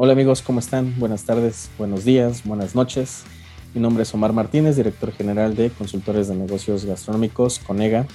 Hola 0.00 0.12
amigos, 0.12 0.42
¿cómo 0.42 0.60
están? 0.60 0.94
Buenas 1.00 1.24
tardes, 1.24 1.70
buenos 1.76 2.04
días, 2.04 2.44
buenas 2.44 2.76
noches. 2.76 3.24
Mi 3.74 3.80
nombre 3.80 4.04
es 4.04 4.14
Omar 4.14 4.32
Martínez, 4.32 4.76
director 4.76 5.10
general 5.10 5.56
de 5.56 5.70
Consultores 5.70 6.28
de 6.28 6.36
Negocios 6.36 6.84
Gastronómicos, 6.84 7.58
Conega. 7.58 8.06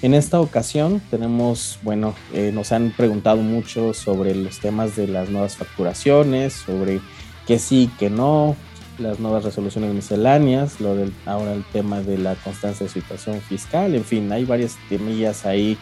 En 0.00 0.14
esta 0.14 0.40
ocasión 0.40 1.02
tenemos, 1.10 1.80
bueno, 1.82 2.14
eh, 2.32 2.52
nos 2.54 2.70
han 2.70 2.92
preguntado 2.96 3.38
mucho 3.38 3.94
sobre 3.94 4.32
los 4.36 4.60
temas 4.60 4.94
de 4.94 5.08
las 5.08 5.28
nuevas 5.28 5.56
facturaciones, 5.56 6.52
sobre 6.52 7.00
qué 7.48 7.58
sí, 7.58 7.90
qué 7.98 8.10
no, 8.10 8.54
las 8.98 9.18
nuevas 9.18 9.42
resoluciones 9.42 9.92
misceláneas, 9.92 10.80
lo 10.80 10.94
del, 10.94 11.12
ahora 11.26 11.52
el 11.54 11.64
tema 11.64 12.00
de 12.00 12.16
la 12.16 12.36
constancia 12.36 12.86
de 12.86 12.92
situación 12.92 13.40
fiscal, 13.40 13.96
en 13.96 14.04
fin, 14.04 14.30
hay 14.30 14.44
varias 14.44 14.76
temillas 14.88 15.46
ahí 15.46 15.76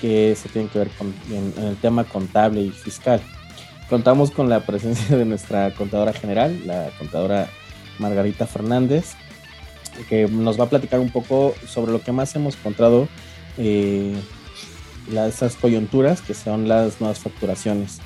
que 0.00 0.34
se 0.34 0.48
tienen 0.48 0.68
que 0.68 0.80
ver 0.80 0.90
con 0.98 1.14
el 1.28 1.76
tema 1.76 2.02
contable 2.02 2.60
y 2.60 2.70
fiscal. 2.70 3.22
Contamos 3.88 4.32
con 4.32 4.48
la 4.48 4.60
presencia 4.60 5.16
de 5.16 5.24
nuestra 5.24 5.72
contadora 5.72 6.12
general, 6.12 6.60
la 6.66 6.90
contadora 6.98 7.48
Margarita 7.98 8.46
Fernández, 8.46 9.14
que 10.08 10.26
nos 10.26 10.58
va 10.58 10.64
a 10.64 10.68
platicar 10.68 11.00
un 11.00 11.10
poco 11.10 11.54
sobre 11.66 11.92
lo 11.92 12.00
que 12.00 12.12
más 12.12 12.34
hemos 12.34 12.56
encontrado, 12.56 13.08
eh, 13.58 14.14
esas 15.28 15.54
coyunturas 15.54 16.20
que 16.20 16.34
son 16.34 16.68
las 16.68 17.00
nuevas 17.00 17.20
facturaciones. 17.20 18.00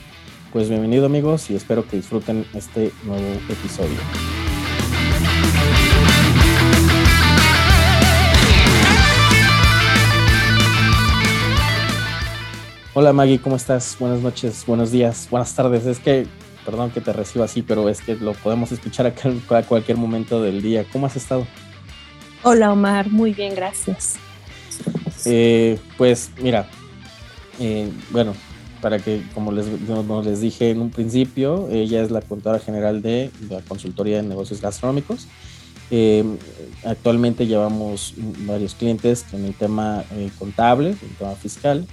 Pues 0.52 0.68
bienvenido 0.68 1.06
amigos 1.06 1.50
y 1.50 1.56
espero 1.56 1.86
que 1.86 1.96
disfruten 1.96 2.44
este 2.54 2.92
nuevo 3.04 3.40
episodio. 3.48 4.39
Hola 12.92 13.12
Maggie, 13.12 13.40
¿cómo 13.40 13.54
estás? 13.54 13.96
Buenas 14.00 14.18
noches, 14.18 14.64
buenos 14.66 14.90
días, 14.90 15.28
buenas 15.30 15.54
tardes. 15.54 15.86
Es 15.86 16.00
que, 16.00 16.26
perdón 16.64 16.90
que 16.90 17.00
te 17.00 17.12
reciba 17.12 17.44
así, 17.44 17.62
pero 17.62 17.88
es 17.88 18.00
que 18.00 18.16
lo 18.16 18.32
podemos 18.32 18.72
escuchar 18.72 19.06
acá 19.06 19.30
a 19.50 19.62
cualquier 19.62 19.96
momento 19.96 20.42
del 20.42 20.60
día. 20.60 20.84
¿Cómo 20.92 21.06
has 21.06 21.14
estado? 21.14 21.46
Hola 22.42 22.72
Omar, 22.72 23.08
muy 23.08 23.32
bien, 23.32 23.54
gracias. 23.54 24.16
Eh, 25.24 25.78
pues 25.96 26.32
mira, 26.42 26.68
eh, 27.60 27.88
bueno, 28.10 28.34
para 28.80 28.98
que, 28.98 29.22
como 29.34 29.52
les, 29.52 29.66
les 30.24 30.40
dije 30.40 30.70
en 30.70 30.80
un 30.80 30.90
principio, 30.90 31.68
ella 31.70 32.02
es 32.02 32.10
la 32.10 32.22
contadora 32.22 32.58
general 32.58 33.02
de 33.02 33.30
la 33.48 33.60
consultoría 33.60 34.16
de 34.16 34.24
negocios 34.24 34.60
gastronómicos. 34.60 35.28
Eh, 35.92 36.24
actualmente 36.84 37.46
llevamos 37.46 38.14
varios 38.48 38.74
clientes 38.74 39.26
en 39.32 39.44
el 39.44 39.54
tema 39.54 40.02
contable, 40.40 40.88
en 40.88 41.08
el 41.08 41.16
tema 41.16 41.34
fiscal, 41.36 41.86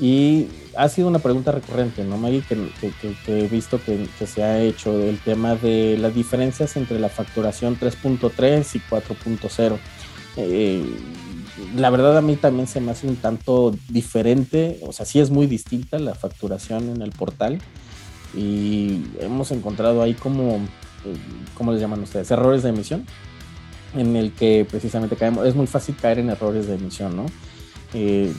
y 0.00 0.48
ha 0.76 0.88
sido 0.88 1.08
una 1.08 1.18
pregunta 1.18 1.52
recurrente, 1.52 2.04
¿no, 2.04 2.16
Maggie? 2.16 2.42
Que, 2.42 3.42
he 3.42 3.48
visto 3.48 3.80
que, 3.84 4.08
se 4.26 4.42
ha 4.42 4.60
hecho 4.60 5.00
el 5.00 5.18
tema 5.18 5.54
de 5.54 5.98
las 5.98 6.14
diferencias 6.14 6.76
entre 6.76 6.98
la 6.98 7.08
facturación 7.08 7.78
3.3 7.78 8.76
y 8.76 8.80
4.0. 8.90 9.78
Eh, 10.38 10.84
la 11.76 11.90
verdad 11.90 12.16
a 12.16 12.22
mí 12.22 12.36
también 12.36 12.66
se 12.66 12.80
me 12.80 12.92
hace 12.92 13.06
un 13.06 13.16
tanto 13.16 13.74
diferente, 13.88 14.80
o 14.82 14.92
sea, 14.92 15.04
sí 15.04 15.20
es 15.20 15.30
muy 15.30 15.46
distinta 15.46 15.98
la 15.98 16.14
facturación 16.14 16.88
en 16.88 17.02
el 17.02 17.10
portal 17.10 17.58
y 18.34 19.02
hemos 19.20 19.50
encontrado 19.50 20.02
ahí 20.02 20.14
como, 20.14 20.56
eh, 20.56 21.16
¿cómo 21.54 21.72
les 21.72 21.80
llaman 21.80 22.02
ustedes? 22.02 22.30
Errores 22.30 22.62
de 22.62 22.70
emisión, 22.70 23.04
en 23.94 24.16
el 24.16 24.32
que 24.32 24.66
precisamente 24.68 25.16
caemos, 25.16 25.46
es 25.46 25.54
muy 25.54 25.66
fácil 25.66 25.94
caer 25.96 26.18
en 26.18 26.30
errores 26.30 26.66
de 26.66 26.76
emisión, 26.76 27.14
¿no? 27.14 27.26
Eh, 27.92 28.32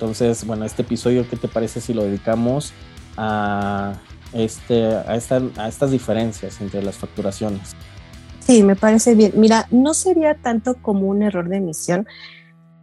entonces, 0.00 0.46
bueno, 0.46 0.64
este 0.64 0.80
episodio, 0.80 1.28
¿qué 1.28 1.36
te 1.36 1.46
parece 1.46 1.82
si 1.82 1.92
lo 1.92 2.04
dedicamos 2.04 2.72
a, 3.18 4.00
este, 4.32 4.94
a, 4.94 5.10
a 5.10 5.68
estas 5.68 5.90
diferencias 5.90 6.58
entre 6.62 6.82
las 6.82 6.96
facturaciones? 6.96 7.72
Sí, 8.38 8.62
me 8.62 8.76
parece 8.76 9.14
bien. 9.14 9.32
Mira, 9.36 9.68
no 9.70 9.92
sería 9.92 10.36
tanto 10.36 10.76
como 10.80 11.06
un 11.06 11.22
error 11.22 11.50
de 11.50 11.58
emisión. 11.58 12.06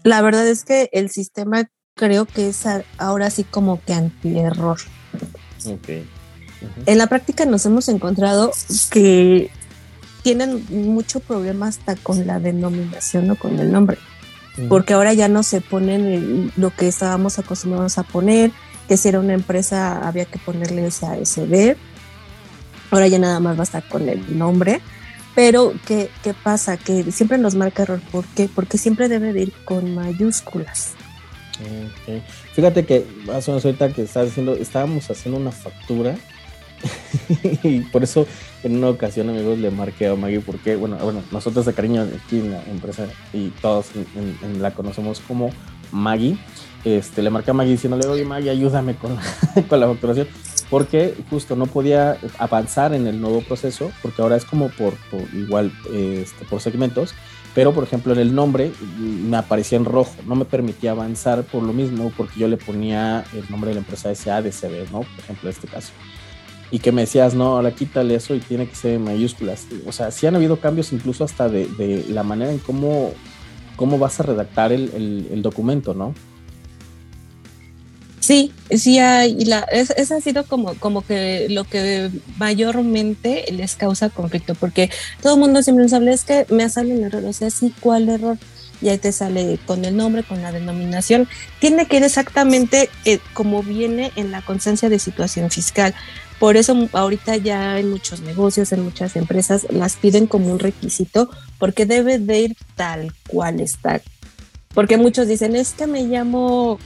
La 0.03 0.22
verdad 0.22 0.47
es 0.47 0.63
que 0.63 0.91
el 0.94 1.09
sistema 1.09 1.72
creo 1.95 2.25
que 2.25 2.50
es 2.50 2.66
ahora 3.00 3.31
sí 3.31 3.44
como 3.44 3.81
que 3.83 3.94
anti-error. 3.94 4.77
Ok. 5.66 5.89
En 6.85 6.97
la 7.00 7.07
práctica 7.07 7.45
nos 7.45 7.66
hemos 7.66 7.89
encontrado 7.89 8.51
que 8.91 9.50
tienen 10.22 10.63
mucho 10.69 11.19
problema 11.19 11.67
hasta 11.67 11.95
con 11.95 12.27
la 12.27 12.39
denominación 12.39 13.31
o 13.31 13.35
con 13.35 13.57
el 13.57 13.72
nombre 13.72 13.97
porque 14.69 14.94
ahora 14.94 15.13
ya 15.13 15.28
no 15.28 15.44
se 15.44 15.62
ponen 15.62 16.51
lo 16.56 16.72
que 16.72 16.88
estábamos 16.88 17.40
acostumbrados 17.40 17.97
a 17.97 18.03
poner, 18.03 18.51
que 18.88 18.97
si 18.97 19.09
era 19.09 19.19
una 19.19 19.34
empresa 19.34 20.07
había 20.07 20.25
que 20.25 20.40
ponerle 20.40 20.88
esa 20.88 21.13
ASB, 21.13 21.75
ahora 22.91 23.07
ya 23.07 23.19
nada 23.19 23.40
más 23.40 23.57
basta 23.57 23.81
con 23.81 24.09
el 24.09 24.38
nombre, 24.38 24.81
pero 25.35 25.73
¿qué, 25.85 26.09
¿qué, 26.23 26.34
pasa? 26.34 26.78
Que 26.78 27.12
siempre 27.12 27.38
nos 27.38 27.56
marca 27.56 27.84
error, 27.84 28.01
¿por 28.12 28.25
qué? 28.25 28.50
Porque 28.53 28.78
siempre 28.78 29.07
debe 29.07 29.34
de 29.34 29.44
ir 29.44 29.53
con 29.66 29.94
mayúsculas. 29.94 30.94
Fíjate 32.53 32.85
que 32.85 33.06
hace 33.34 33.51
una 33.51 33.59
ahorita 33.62 33.91
que 33.91 34.03
estaba 34.03 34.25
diciendo, 34.25 34.56
estábamos 34.56 35.09
haciendo 35.09 35.39
una 35.39 35.51
factura 35.51 36.16
y 37.63 37.81
por 37.81 38.03
eso 38.03 38.27
en 38.63 38.77
una 38.77 38.89
ocasión, 38.89 39.29
amigos, 39.29 39.57
le 39.59 39.71
marqué 39.71 40.07
a 40.07 40.15
Maggie 40.15 40.39
porque, 40.39 40.75
bueno, 40.75 40.97
bueno, 40.97 41.23
nosotros 41.31 41.65
de 41.65 41.73
cariño 41.73 42.01
aquí 42.01 42.39
en 42.39 42.51
la 42.51 42.63
empresa 42.65 43.07
y 43.33 43.49
todos 43.61 43.88
la 44.59 44.71
conocemos 44.71 45.19
como 45.19 45.51
Maggie. 45.91 46.38
Este, 46.83 47.21
le 47.21 47.29
marqué 47.29 47.51
a 47.51 47.53
Maggie 47.53 47.73
diciéndole, 47.73 48.07
oye 48.07 48.25
Maggie, 48.25 48.49
ayúdame 48.49 48.95
con 48.95 49.15
la, 49.15 49.21
con 49.69 49.79
la 49.79 49.88
facturación, 49.88 50.27
porque 50.69 51.15
justo 51.29 51.55
no 51.55 51.65
podía 51.65 52.17
avanzar 52.38 52.94
en 52.94 53.07
el 53.07 53.19
nuevo 53.19 53.41
proceso, 53.41 53.91
porque 54.01 54.21
ahora 54.21 54.38
es 54.38 54.45
como 54.45 54.69
por, 54.69 54.94
igual, 55.33 55.71
este, 55.94 56.45
por 56.45 56.61
segmentos, 56.61 57.13
pero 57.53 57.73
por 57.73 57.83
ejemplo 57.83 58.13
en 58.13 58.19
el 58.19 58.35
nombre 58.35 58.71
me 58.99 59.35
aparecía 59.35 59.77
en 59.77 59.85
rojo, 59.85 60.13
no 60.27 60.35
me 60.35 60.45
permitía 60.45 60.91
avanzar 60.91 61.44
por 61.44 61.63
lo 61.63 61.73
mismo, 61.73 62.11
porque 62.15 62.39
yo 62.39 62.47
le 62.47 62.57
ponía 62.57 63.25
el 63.33 63.49
nombre 63.49 63.69
de 63.69 63.75
la 63.75 63.79
empresa 63.81 64.13
SADCB, 64.13 64.91
¿no? 64.91 64.99
Por 64.99 65.19
ejemplo, 65.19 65.49
en 65.49 65.55
este 65.55 65.67
caso 65.67 65.91
y 66.72 66.79
que 66.79 66.91
me 66.91 67.01
decías, 67.01 67.33
no, 67.33 67.55
ahora 67.55 67.73
quítale 67.73 68.16
eso 68.16 68.35
y 68.35 68.39
tiene 68.39 68.67
que 68.67 68.75
ser 68.75 68.94
en 68.94 69.03
mayúsculas. 69.03 69.66
O 69.85 69.91
sea, 69.91 70.11
sí 70.11 70.28
han 70.28 70.35
habido 70.35 70.59
cambios 70.59 70.91
incluso 70.91 71.23
hasta 71.23 71.47
de, 71.47 72.05
la 72.09 72.23
manera 72.23 72.51
en 72.51 72.59
cómo, 72.59 73.11
cómo 73.75 73.97
vas 73.97 74.19
a 74.19 74.23
redactar 74.23 74.72
el, 74.72 75.41
documento, 75.41 75.94
¿no? 75.94 76.13
Sí, 78.19 78.51
sí 78.72 79.00
hay, 79.00 79.45
la, 79.45 79.59
es, 79.72 80.11
ha 80.11 80.19
sido 80.19 80.44
como, 80.44 80.73
como 80.75 81.01
que 81.01 81.47
lo 81.50 81.63
que 81.63 82.09
mayormente 82.38 83.45
les 83.53 83.77
causa 83.77 84.09
conflicto, 84.09 84.53
porque 84.56 84.89
todo 85.22 85.35
el 85.35 85.39
mundo 85.39 85.63
siempre 85.63 85.83
nos 85.83 85.94
habla, 85.94 86.11
es 86.11 86.25
que 86.25 86.45
me 86.50 86.67
sale 86.67 86.97
un 86.97 87.06
error, 87.06 87.23
o 87.23 87.31
sea, 87.31 87.50
sí, 87.50 87.73
¿cuál 87.79 88.09
error? 88.09 88.38
y 88.81 88.89
ahí 88.89 88.97
te 88.97 89.11
sale 89.11 89.59
con 89.66 89.85
el 89.85 89.95
nombre, 89.97 90.23
con 90.23 90.41
la 90.41 90.51
denominación. 90.51 91.27
Tiene 91.59 91.88
que 91.88 91.97
ir 91.97 92.03
exactamente 92.03 92.89
eh, 93.06 93.19
como 93.33 93.63
viene 93.63 94.11
en 94.16 94.31
la 94.31 94.41
constancia 94.41 94.89
de 94.89 95.00
situación 95.00 95.50
fiscal. 95.50 95.94
Por 96.40 96.56
eso 96.56 96.88
ahorita 96.94 97.36
ya 97.38 97.80
en 97.80 97.90
muchos 97.90 98.22
negocios, 98.22 98.72
en 98.72 98.84
muchas 98.84 99.16
empresas, 99.16 99.66
las 99.72 99.96
piden 99.96 100.28
como 100.28 100.52
un 100.52 100.59
requisito 100.59 101.30
porque 101.58 101.86
debe 101.86 102.20
de 102.20 102.42
ir 102.42 102.58
tal 102.75 103.12
cual 103.28 103.59
está. 103.59 104.02
Porque 104.74 104.98
muchos 104.98 105.28
dicen, 105.28 105.56
es 105.56 105.74
que 105.74 105.88
me 105.88 106.03
llamo 106.03 106.78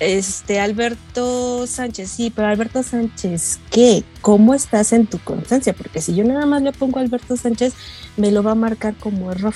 este 0.00 0.58
Alberto 0.58 1.66
Sánchez, 1.66 2.10
sí, 2.10 2.32
pero 2.34 2.48
Alberto 2.48 2.82
Sánchez, 2.82 3.60
¿qué? 3.70 4.04
¿Cómo 4.22 4.54
estás 4.54 4.94
en 4.94 5.06
tu 5.06 5.18
constancia? 5.18 5.74
Porque 5.74 6.00
si 6.00 6.14
yo 6.14 6.24
nada 6.24 6.46
más 6.46 6.62
le 6.62 6.72
pongo 6.72 7.00
Alberto 7.00 7.36
Sánchez, 7.36 7.74
me 8.16 8.30
lo 8.30 8.42
va 8.42 8.52
a 8.52 8.56
marcar 8.56 8.94
como 8.94 9.30
error. 9.30 9.54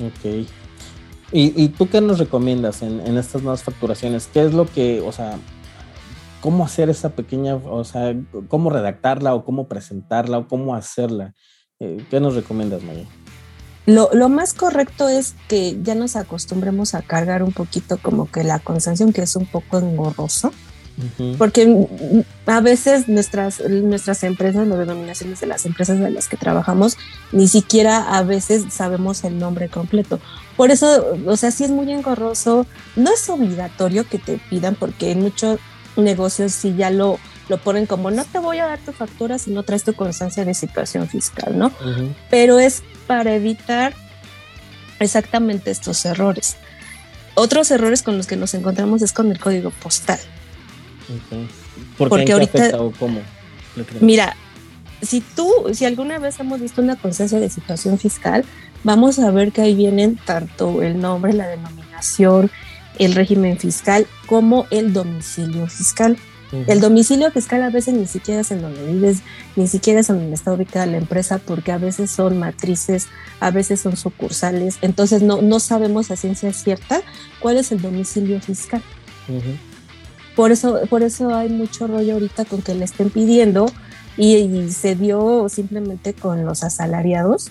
Ok. 0.00 0.46
¿Y, 1.36 1.68
tú 1.70 1.88
qué 1.88 2.00
nos 2.00 2.20
recomiendas 2.20 2.82
en, 2.82 3.00
en, 3.00 3.16
estas 3.16 3.42
nuevas 3.42 3.64
facturaciones? 3.64 4.28
¿Qué 4.32 4.44
es 4.44 4.54
lo 4.54 4.66
que, 4.66 5.00
o 5.00 5.10
sea, 5.10 5.36
cómo 6.44 6.62
hacer 6.62 6.90
esa 6.90 7.08
pequeña, 7.08 7.54
o 7.54 7.84
sea, 7.84 8.14
cómo 8.48 8.68
redactarla 8.68 9.34
o 9.34 9.46
cómo 9.46 9.66
presentarla 9.66 10.36
o 10.36 10.46
cómo 10.46 10.74
hacerla. 10.74 11.32
Eh, 11.80 12.04
¿Qué 12.10 12.20
nos 12.20 12.34
recomiendas, 12.34 12.82
Maya? 12.82 13.06
Lo, 13.86 14.28
más 14.28 14.52
correcto 14.52 15.08
es 15.08 15.36
que 15.48 15.78
ya 15.82 15.94
nos 15.94 16.16
acostumbremos 16.16 16.94
a 16.94 17.00
cargar 17.00 17.42
un 17.42 17.52
poquito 17.52 17.96
como 17.96 18.30
que 18.30 18.44
la 18.44 18.58
constancia, 18.58 19.10
que 19.10 19.22
es 19.22 19.36
un 19.36 19.46
poco 19.46 19.78
engorroso, 19.78 20.52
porque 21.38 21.88
a 22.44 22.60
veces 22.60 23.08
nuestras, 23.08 23.60
nuestras 23.66 24.22
empresas, 24.22 24.68
las 24.68 24.78
denominaciones 24.78 25.40
de 25.40 25.46
las 25.46 25.64
empresas 25.64 25.98
de 25.98 26.10
las 26.10 26.28
que 26.28 26.36
trabajamos, 26.36 26.98
ni 27.32 27.48
siquiera 27.48 28.18
a 28.18 28.22
veces 28.22 28.66
sabemos 28.68 29.24
el 29.24 29.38
nombre 29.38 29.70
completo. 29.70 30.20
Por 30.58 30.70
eso, 30.70 31.16
o 31.26 31.38
sea, 31.38 31.50
sí 31.50 31.64
es 31.64 31.70
muy 31.70 31.90
engorroso, 31.90 32.66
no 32.96 33.10
es 33.10 33.30
obligatorio 33.30 34.06
que 34.06 34.18
te 34.18 34.38
pidan, 34.50 34.74
porque 34.74 35.10
en 35.10 35.22
muchos 35.22 35.58
negocios 35.96 36.52
si 36.52 36.74
ya 36.74 36.90
lo, 36.90 37.18
lo 37.48 37.58
ponen 37.58 37.86
como 37.86 38.10
no 38.10 38.24
te 38.24 38.38
voy 38.38 38.58
a 38.58 38.66
dar 38.66 38.78
tu 38.78 38.92
factura 38.92 39.38
si 39.38 39.50
no 39.50 39.62
traes 39.62 39.84
tu 39.84 39.94
constancia 39.94 40.44
de 40.44 40.54
situación 40.54 41.08
fiscal, 41.08 41.58
¿no? 41.58 41.72
Pero 42.30 42.58
es 42.58 42.82
para 43.06 43.34
evitar 43.34 43.94
exactamente 45.00 45.70
estos 45.70 46.04
errores. 46.04 46.56
Otros 47.34 47.70
errores 47.70 48.02
con 48.02 48.16
los 48.16 48.26
que 48.26 48.36
nos 48.36 48.54
encontramos 48.54 49.02
es 49.02 49.12
con 49.12 49.30
el 49.30 49.38
código 49.38 49.70
postal. 49.70 50.20
Porque 51.98 52.32
ahorita... 52.32 52.72
cómo? 52.98 53.20
Mira, 54.00 54.36
si 55.02 55.20
tú, 55.20 55.50
si 55.72 55.84
alguna 55.84 56.18
vez 56.18 56.38
hemos 56.40 56.60
visto 56.60 56.80
una 56.80 56.96
constancia 56.96 57.40
de 57.40 57.50
situación 57.50 57.98
fiscal, 57.98 58.44
vamos 58.84 59.18
a 59.18 59.30
ver 59.30 59.52
que 59.52 59.62
ahí 59.62 59.74
vienen 59.74 60.16
tanto 60.24 60.82
el 60.82 61.00
nombre, 61.00 61.32
la 61.32 61.48
denominación, 61.48 62.50
el 62.98 63.14
régimen 63.14 63.58
fiscal, 63.58 64.06
como 64.26 64.66
el 64.70 64.92
domicilio 64.92 65.66
fiscal. 65.66 66.16
El 66.68 66.80
domicilio 66.80 67.32
fiscal 67.32 67.64
a 67.64 67.70
veces 67.70 67.94
ni 67.94 68.06
siquiera 68.06 68.42
es 68.42 68.52
en 68.52 68.62
donde 68.62 68.86
vives, 68.86 69.22
ni 69.56 69.66
siquiera 69.66 69.98
es 69.98 70.10
en 70.10 70.20
donde 70.20 70.36
está 70.36 70.52
ubicada 70.52 70.86
la 70.86 70.98
empresa, 70.98 71.38
porque 71.38 71.72
a 71.72 71.78
veces 71.78 72.12
son 72.12 72.38
matrices, 72.38 73.08
a 73.40 73.50
veces 73.50 73.80
son 73.80 73.96
sucursales, 73.96 74.78
entonces 74.80 75.22
no, 75.22 75.42
no 75.42 75.58
sabemos 75.58 76.12
a 76.12 76.16
ciencia 76.16 76.52
cierta 76.52 77.02
cuál 77.40 77.56
es 77.56 77.72
el 77.72 77.82
domicilio 77.82 78.40
fiscal. 78.40 78.82
Por 80.36 80.52
eso, 80.52 80.80
por 80.88 81.02
eso 81.02 81.34
hay 81.34 81.48
mucho 81.48 81.88
rollo 81.88 82.14
ahorita 82.14 82.44
con 82.44 82.62
que 82.62 82.74
le 82.74 82.84
estén 82.84 83.10
pidiendo 83.10 83.66
y, 84.16 84.70
se 84.70 84.94
dio 84.94 85.48
simplemente 85.48 86.14
con 86.14 86.44
los 86.44 86.62
asalariados, 86.62 87.50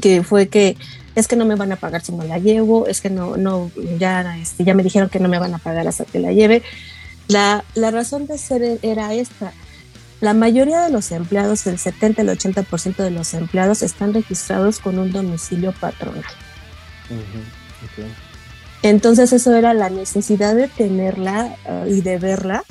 que 0.00 0.22
fue 0.22 0.48
que 0.48 0.76
es 1.14 1.28
que 1.28 1.36
no 1.36 1.46
me 1.46 1.54
van 1.54 1.72
a 1.72 1.76
pagar 1.76 2.02
si 2.02 2.12
no 2.12 2.24
la 2.24 2.38
llevo, 2.38 2.86
es 2.86 3.00
que 3.00 3.08
no, 3.08 3.36
no, 3.36 3.70
ya, 3.98 4.36
este, 4.36 4.64
ya 4.64 4.74
me 4.74 4.82
dijeron 4.82 5.08
que 5.08 5.18
no 5.18 5.28
me 5.28 5.38
van 5.38 5.54
a 5.54 5.58
pagar 5.58 5.88
hasta 5.88 6.04
que 6.04 6.18
la 6.18 6.32
lleve. 6.32 6.62
La, 7.28 7.64
la 7.74 7.90
razón 7.90 8.26
de 8.26 8.36
ser 8.36 8.78
era 8.82 9.14
esta. 9.14 9.52
La 10.20 10.34
mayoría 10.34 10.80
de 10.82 10.90
los 10.90 11.10
empleados, 11.12 11.66
el 11.66 11.78
70, 11.78 12.22
el 12.22 12.28
80% 12.28 12.96
de 12.96 13.10
los 13.10 13.32
empleados 13.34 13.82
están 13.82 14.12
registrados 14.12 14.78
con 14.78 14.98
un 14.98 15.10
domicilio 15.10 15.72
patronal. 15.72 16.24
Entonces 18.82 19.32
eso 19.32 19.54
era 19.54 19.74
la 19.74 19.90
necesidad 19.90 20.54
de 20.54 20.68
tenerla 20.68 21.56
uh, 21.66 21.86
y 21.86 22.02
de 22.02 22.18
verla 22.18 22.64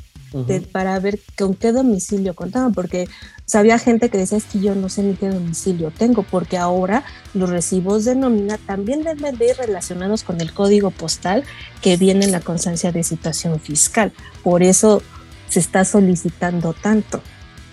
para 0.72 0.98
ver 1.00 1.18
con 1.36 1.54
qué 1.54 1.72
domicilio 1.72 2.34
contaban, 2.34 2.72
porque 2.72 3.08
sabía 3.46 3.78
gente 3.78 4.10
que 4.10 4.18
decía 4.18 4.38
es 4.38 4.44
que 4.44 4.60
yo 4.60 4.74
no 4.74 4.88
sé 4.88 5.02
ni 5.02 5.14
qué 5.14 5.28
domicilio 5.28 5.90
tengo, 5.90 6.22
porque 6.24 6.58
ahora 6.58 7.04
los 7.32 7.48
recibos 7.48 8.04
de 8.04 8.16
nómina 8.16 8.58
también 8.58 9.02
deben 9.02 9.38
de 9.38 9.50
ir 9.50 9.56
relacionados 9.56 10.24
con 10.24 10.40
el 10.40 10.52
código 10.52 10.90
postal 10.90 11.44
que 11.80 11.96
viene 11.96 12.26
en 12.26 12.32
la 12.32 12.40
constancia 12.40 12.92
de 12.92 13.02
situación 13.02 13.58
fiscal. 13.60 14.12
Por 14.42 14.62
eso 14.62 15.02
se 15.48 15.60
está 15.60 15.84
solicitando 15.84 16.74
tanto. 16.74 17.22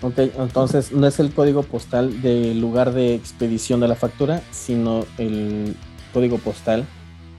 Ok, 0.00 0.18
entonces 0.18 0.92
no 0.92 1.06
es 1.06 1.18
el 1.18 1.32
código 1.32 1.62
postal 1.62 2.22
del 2.22 2.60
lugar 2.60 2.92
de 2.92 3.14
expedición 3.14 3.80
de 3.80 3.88
la 3.88 3.94
factura, 3.94 4.42
sino 4.50 5.06
el 5.18 5.76
código 6.12 6.38
postal 6.38 6.86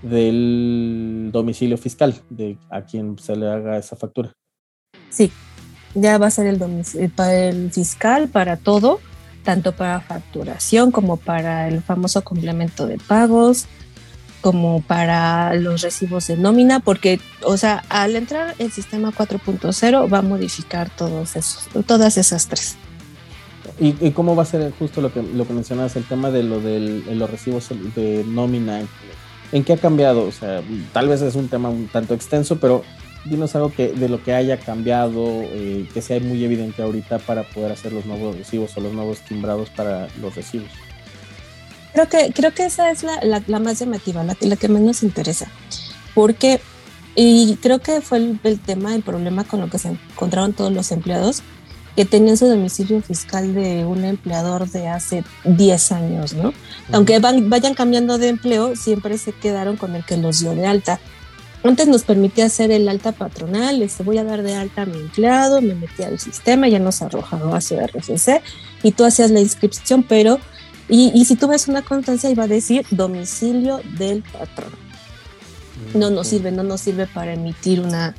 del 0.01 1.29
domicilio 1.31 1.77
fiscal 1.77 2.15
de 2.29 2.57
a 2.69 2.81
quien 2.81 3.17
se 3.17 3.35
le 3.35 3.49
haga 3.49 3.77
esa 3.77 3.95
factura. 3.95 4.33
Sí, 5.09 5.31
ya 5.95 6.17
va 6.17 6.27
a 6.27 6.31
ser 6.31 6.47
el 6.47 6.61
el 7.17 7.71
fiscal 7.71 8.27
para 8.27 8.57
todo, 8.57 8.99
tanto 9.43 9.71
para 9.71 10.01
facturación 10.01 10.91
como 10.91 11.17
para 11.17 11.67
el 11.67 11.81
famoso 11.81 12.23
complemento 12.23 12.85
de 12.85 12.97
pagos, 12.97 13.65
como 14.41 14.81
para 14.81 15.55
los 15.55 15.81
recibos 15.81 16.27
de 16.27 16.37
nómina, 16.37 16.79
porque, 16.79 17.19
o 17.41 17.57
sea, 17.57 17.83
al 17.89 18.15
entrar 18.15 18.53
el 18.59 18.71
sistema 18.71 19.11
4.0 19.11 20.13
va 20.13 20.19
a 20.19 20.21
modificar 20.21 20.91
todos 20.91 21.35
esos, 21.35 21.67
todas 21.87 22.17
esas 22.17 22.47
tres. 22.47 22.75
¿Y, 23.79 24.11
cómo 24.11 24.35
va 24.35 24.43
a 24.43 24.45
ser 24.45 24.71
justo 24.77 25.01
lo 25.01 25.11
que, 25.11 25.21
lo 25.21 25.47
que 25.47 25.53
mencionabas, 25.53 25.95
el 25.95 26.05
tema 26.05 26.29
de 26.29 26.43
lo 26.43 26.61
de 26.61 26.79
los 27.15 27.29
recibos 27.29 27.69
de 27.95 28.23
nómina? 28.27 28.83
¿En 29.51 29.63
qué 29.63 29.73
ha 29.73 29.77
cambiado? 29.77 30.23
O 30.23 30.31
sea, 30.31 30.61
tal 30.93 31.07
vez 31.07 31.21
es 31.21 31.35
un 31.35 31.47
tema 31.47 31.69
un 31.69 31.87
tanto 31.87 32.13
extenso, 32.13 32.57
pero 32.59 32.83
dinos 33.25 33.55
algo 33.55 33.71
que 33.71 33.89
de 33.89 34.09
lo 34.09 34.23
que 34.23 34.33
haya 34.33 34.57
cambiado, 34.57 35.25
eh, 35.25 35.87
que 35.93 36.01
sea 36.01 36.19
muy 36.19 36.43
evidente 36.43 36.81
ahorita 36.81 37.19
para 37.19 37.43
poder 37.43 37.71
hacer 37.71 37.91
los 37.91 38.05
nuevos 38.05 38.37
recibos 38.37 38.75
o 38.77 38.81
los 38.81 38.93
nuevos 38.93 39.19
timbrados 39.19 39.69
para 39.69 40.07
los 40.21 40.35
recibos. 40.35 40.69
Creo 41.93 42.09
que, 42.09 42.33
creo 42.33 42.53
que 42.53 42.65
esa 42.65 42.91
es 42.91 43.03
la, 43.03 43.19
la, 43.21 43.59
más 43.59 43.79
llamativa, 43.79 44.23
la, 44.23 44.35
la, 44.39 44.55
que 44.55 44.67
más 44.67 44.81
nos 44.81 45.03
interesa, 45.03 45.49
porque, 46.13 46.59
y 47.15 47.57
creo 47.61 47.79
que 47.79 48.01
fue 48.01 48.17
el, 48.17 48.39
el, 48.43 48.59
tema, 48.59 48.93
el 48.93 49.01
problema 49.01 49.45
con 49.45 49.61
lo 49.61 49.69
que 49.69 49.79
se 49.79 49.89
encontraron 49.89 50.53
todos 50.53 50.73
los 50.73 50.91
empleados, 50.91 51.41
que 51.95 52.03
tenían 52.03 52.35
su 52.35 52.47
domicilio 52.47 53.01
fiscal 53.01 53.53
de 53.53 53.85
un 53.85 54.03
empleador 54.03 54.69
de 54.69 54.89
hace 54.89 55.23
10 55.45 55.91
años, 55.93 56.33
¿no? 56.33 56.53
Aunque 56.91 57.19
van, 57.19 57.49
vayan 57.49 57.73
cambiando 57.73 58.17
de 58.17 58.27
empleo, 58.27 58.75
siempre 58.75 59.17
se 59.17 59.31
quedaron 59.31 59.77
con 59.77 59.95
el 59.95 60.03
que 60.03 60.17
los 60.17 60.41
dio 60.41 60.53
de 60.53 60.67
alta. 60.67 60.99
Antes 61.65 61.87
nos 61.87 62.03
permitía 62.03 62.45
hacer 62.45 62.69
el 62.69 62.87
alta 62.87 63.11
patronal, 63.11 63.79
les 63.79 63.97
voy 64.05 64.19
a 64.19 64.23
dar 64.23 64.43
de 64.43 64.53
alta 64.53 64.83
a 64.83 64.85
mi 64.85 64.99
empleado, 64.99 65.61
me 65.61 65.73
metí 65.73 66.03
al 66.03 66.19
sistema, 66.19 66.67
ya 66.67 66.77
nos 66.77 67.01
arrojaba 67.01 67.57
a 67.57 67.61
su 67.61 67.75
RFC 67.75 68.43
y 68.83 68.91
tú 68.91 69.03
hacías 69.03 69.31
la 69.31 69.39
inscripción, 69.39 70.03
pero, 70.03 70.39
y, 70.89 71.11
y 71.15 71.25
si 71.25 71.35
tú 71.35 71.47
ves 71.47 71.67
una 71.67 71.81
constancia, 71.81 72.29
iba 72.29 72.43
a 72.43 72.47
decir 72.47 72.85
domicilio 72.91 73.81
del 73.97 74.21
patrón. 74.21 74.73
No 75.95 76.11
nos 76.11 76.27
sirve, 76.27 76.51
no 76.51 76.61
nos 76.61 76.81
sirve 76.81 77.07
para 77.07 77.33
emitir 77.33 77.81
una, 77.81 78.15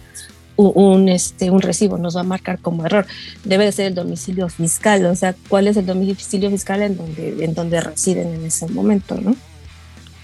un, 0.57 1.09
este, 1.09 1.49
un 1.53 1.63
recibo, 1.63 1.99
nos 1.99 2.17
va 2.17 2.23
a 2.23 2.25
marcar 2.25 2.59
como 2.59 2.85
error. 2.85 3.07
Debe 3.45 3.67
de 3.67 3.71
ser 3.71 3.87
el 3.87 3.95
domicilio 3.95 4.49
fiscal, 4.49 5.07
o 5.07 5.15
sea, 5.15 5.37
cuál 5.49 5.69
es 5.69 5.77
el 5.77 5.87
domicilio 5.87 6.51
fiscal 6.51 6.83
en 6.83 6.97
donde, 6.97 7.45
en 7.45 7.55
donde 7.55 7.81
residen 7.81 8.35
en 8.35 8.45
ese 8.45 8.67
momento, 8.67 9.15
¿no? 9.21 9.37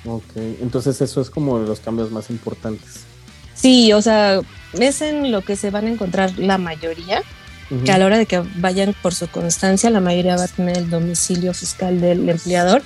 Ok, 0.06 0.32
entonces 0.60 1.00
eso 1.00 1.20
es 1.20 1.30
como 1.30 1.60
los 1.60 1.78
cambios 1.78 2.10
más 2.10 2.28
importantes. 2.30 3.11
Sí, 3.54 3.92
o 3.92 4.02
sea, 4.02 4.40
es 4.78 5.02
en 5.02 5.30
lo 5.30 5.42
que 5.42 5.56
se 5.56 5.70
van 5.70 5.86
a 5.86 5.90
encontrar 5.90 6.38
la 6.38 6.58
mayoría, 6.58 7.22
que 7.84 7.90
a 7.90 7.96
la 7.96 8.04
hora 8.04 8.18
de 8.18 8.26
que 8.26 8.42
vayan 8.56 8.94
por 9.00 9.14
su 9.14 9.28
constancia, 9.28 9.88
la 9.88 10.00
mayoría 10.00 10.36
va 10.36 10.44
a 10.44 10.48
tener 10.48 10.76
el 10.76 10.90
domicilio 10.90 11.54
fiscal 11.54 12.02
del 12.02 12.28
empleador 12.28 12.82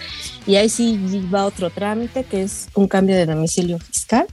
y 0.46 0.54
ahí 0.56 0.68
sí 0.68 1.28
va 1.34 1.44
otro 1.44 1.70
trámite 1.70 2.22
que 2.22 2.42
es 2.44 2.68
un 2.74 2.86
cambio 2.86 3.16
de 3.16 3.26
domicilio 3.26 3.80
fiscal. 3.80 4.26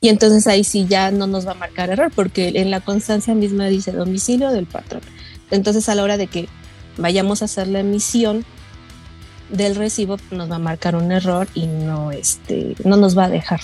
Y 0.00 0.08
entonces 0.08 0.48
ahí 0.48 0.64
sí 0.64 0.86
ya 0.88 1.12
no 1.12 1.28
nos 1.28 1.46
va 1.46 1.52
a 1.52 1.54
marcar 1.54 1.90
error 1.90 2.10
porque 2.12 2.48
en 2.56 2.72
la 2.72 2.80
constancia 2.80 3.34
misma 3.34 3.66
dice 3.66 3.92
domicilio 3.92 4.50
del 4.50 4.66
patrón. 4.66 5.02
Entonces 5.52 5.88
a 5.88 5.94
la 5.94 6.02
hora 6.02 6.16
de 6.16 6.26
que 6.26 6.48
vayamos 6.96 7.42
a 7.42 7.44
hacer 7.44 7.68
la 7.68 7.80
emisión 7.80 8.44
del 9.50 9.76
recibo 9.76 10.16
nos 10.30 10.50
va 10.50 10.56
a 10.56 10.60
marcar 10.60 10.96
un 10.96 11.12
error 11.12 11.48
y 11.54 11.66
no 11.66 12.12
este 12.12 12.76
no 12.84 12.96
nos 12.96 13.18
va 13.18 13.24
a 13.24 13.28
dejar 13.28 13.60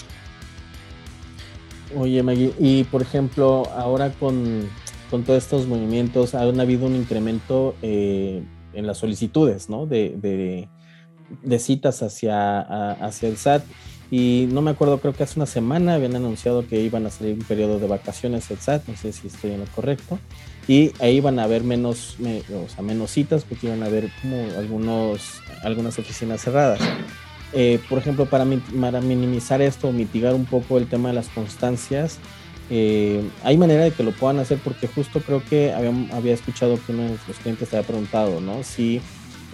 Oye, 1.99 2.23
Maggie, 2.23 2.53
y 2.59 2.85
por 2.85 3.01
ejemplo, 3.01 3.63
ahora 3.75 4.13
con, 4.13 4.69
todos 5.11 5.43
estos 5.43 5.67
movimientos, 5.67 6.35
ha 6.35 6.43
habido 6.43 6.87
un 6.87 6.95
incremento 6.95 7.75
eh, 7.81 8.43
en 8.75 8.87
las 8.87 8.99
solicitudes, 8.99 9.71
¿no? 9.71 9.87
De, 9.87 10.69
citas 11.59 12.03
hacia, 12.03 12.93
hacia 12.93 13.29
el 13.29 13.39
SAT. 13.39 13.65
Y 14.11 14.47
no 14.53 14.61
me 14.61 14.71
acuerdo, 14.71 15.01
creo 15.01 15.15
que 15.15 15.23
hace 15.23 15.39
una 15.39 15.47
semana 15.47 15.95
habían 15.95 16.15
anunciado 16.15 16.67
que 16.69 16.81
iban 16.81 17.07
a 17.07 17.11
salir 17.11 17.35
un 17.35 17.45
periodo 17.45 17.81
de 17.81 17.89
vacaciones 17.89 18.51
el 18.51 18.59
SAT, 18.59 18.87
no 18.89 18.97
sé 18.97 19.13
si 19.13 19.29
estoy 19.29 19.53
en 19.53 19.61
lo 19.61 19.67
correcto. 19.67 20.19
Y 20.69 20.93
ahí 21.01 21.17
iban 21.17 21.39
a 21.39 21.45
haber 21.45 21.65
menos, 21.65 22.19
o 22.21 22.69
sea, 22.69 22.83
menos 22.83 23.11
citas 23.11 23.45
porque 23.45 23.69
iban 23.69 23.83
a 23.83 23.87
haber 23.87 24.11
como 24.21 24.37
algunos, 24.59 25.41
algunas 25.63 25.99
oficinas 25.99 26.43
cerradas. 26.43 26.81
Eh, 27.59 27.81
por 27.89 27.99
ejemplo, 27.99 28.27
para, 28.27 28.45
minimizar 28.45 29.63
esto, 29.63 29.91
mitigar 29.91 30.35
un 30.35 30.45
poco 30.45 30.77
el 30.77 30.87
tema 30.87 31.09
de 31.09 31.15
las 31.15 31.29
constancias, 31.29 32.19
eh, 32.69 33.23
hay 33.43 33.57
manera 33.57 33.85
de 33.85 33.93
que 33.93 34.03
lo 34.03 34.13
puedan 34.13 34.39
hacer 34.41 34.59
porque 34.63 34.87
justo 34.87 35.23
creo 35.23 35.43
que 35.43 35.73
había, 35.73 36.35
escuchado 36.35 36.79
que 36.85 36.93
uno 36.93 37.05
de 37.05 37.19
los 37.27 37.39
clientes 37.39 37.71
te 37.71 37.79
había 37.79 37.87
preguntado, 37.87 38.43
¿no? 38.43 38.63
Si 38.63 39.01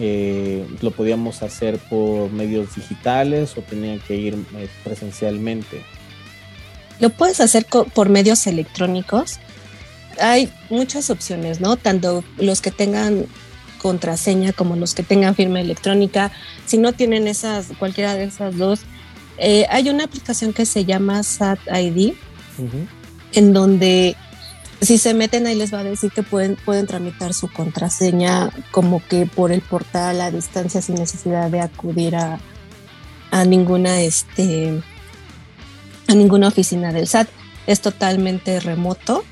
eh, 0.01 0.67
lo 0.81 0.91
podíamos 0.91 1.43
hacer 1.43 1.77
por 1.77 2.29
medios 2.29 2.75
digitales 2.75 3.57
o 3.57 3.61
tenían 3.61 4.01
que 4.01 4.17
ir 4.17 4.35
presencialmente. 4.83 5.81
Lo 6.99 7.09
puedes 7.09 7.39
hacer 7.39 7.65
por 7.65 8.09
medios 8.09 8.45
electrónicos. 8.47 9.39
Hay 10.19 10.51
muchas 10.69 11.09
opciones, 11.09 11.61
¿no? 11.61 11.77
Tanto 11.77 12.21
los 12.35 12.59
que 12.59 12.71
tengan 12.71 13.27
contraseña 13.83 14.53
como 14.53 14.77
los 14.77 14.93
que 14.93 15.03
tengan 15.03 15.35
firma 15.35 15.59
electrónica. 15.59 16.31
Si 16.65 16.77
no 16.77 16.93
tienen 16.93 17.27
esas, 17.27 17.67
cualquiera 17.77 18.15
de 18.15 18.23
esas 18.23 18.57
dos, 18.57 18.79
eh, 19.37 19.65
hay 19.69 19.89
una 19.89 20.05
aplicación 20.05 20.53
que 20.53 20.65
se 20.65 20.85
llama 20.85 21.21
SAT 21.21 21.59
ID, 21.67 22.13
en 23.33 23.51
donde 23.51 24.15
si 24.81 24.97
se 24.97 25.13
meten 25.13 25.47
ahí 25.47 25.55
les 25.55 25.73
va 25.73 25.79
a 25.79 25.83
decir 25.83 26.11
que 26.11 26.23
pueden, 26.23 26.55
pueden 26.63 26.87
tramitar 26.87 27.33
su 27.33 27.51
contraseña 27.51 28.51
como 28.71 29.05
que 29.05 29.25
por 29.25 29.51
el 29.51 29.61
portal 29.61 30.21
a 30.21 30.31
distancia 30.31 30.81
sin 30.81 30.95
necesidad 30.95 31.49
de 31.49 31.59
acudir 31.59 32.15
a, 32.15 32.39
a 33.31 33.43
ninguna 33.43 34.01
este 34.01 34.81
a 36.07 36.15
ninguna 36.15 36.47
oficina 36.47 36.93
del 36.93 37.07
SAT. 37.07 37.27
Es 37.67 37.81
totalmente 37.81 38.61
remoto. 38.61 39.25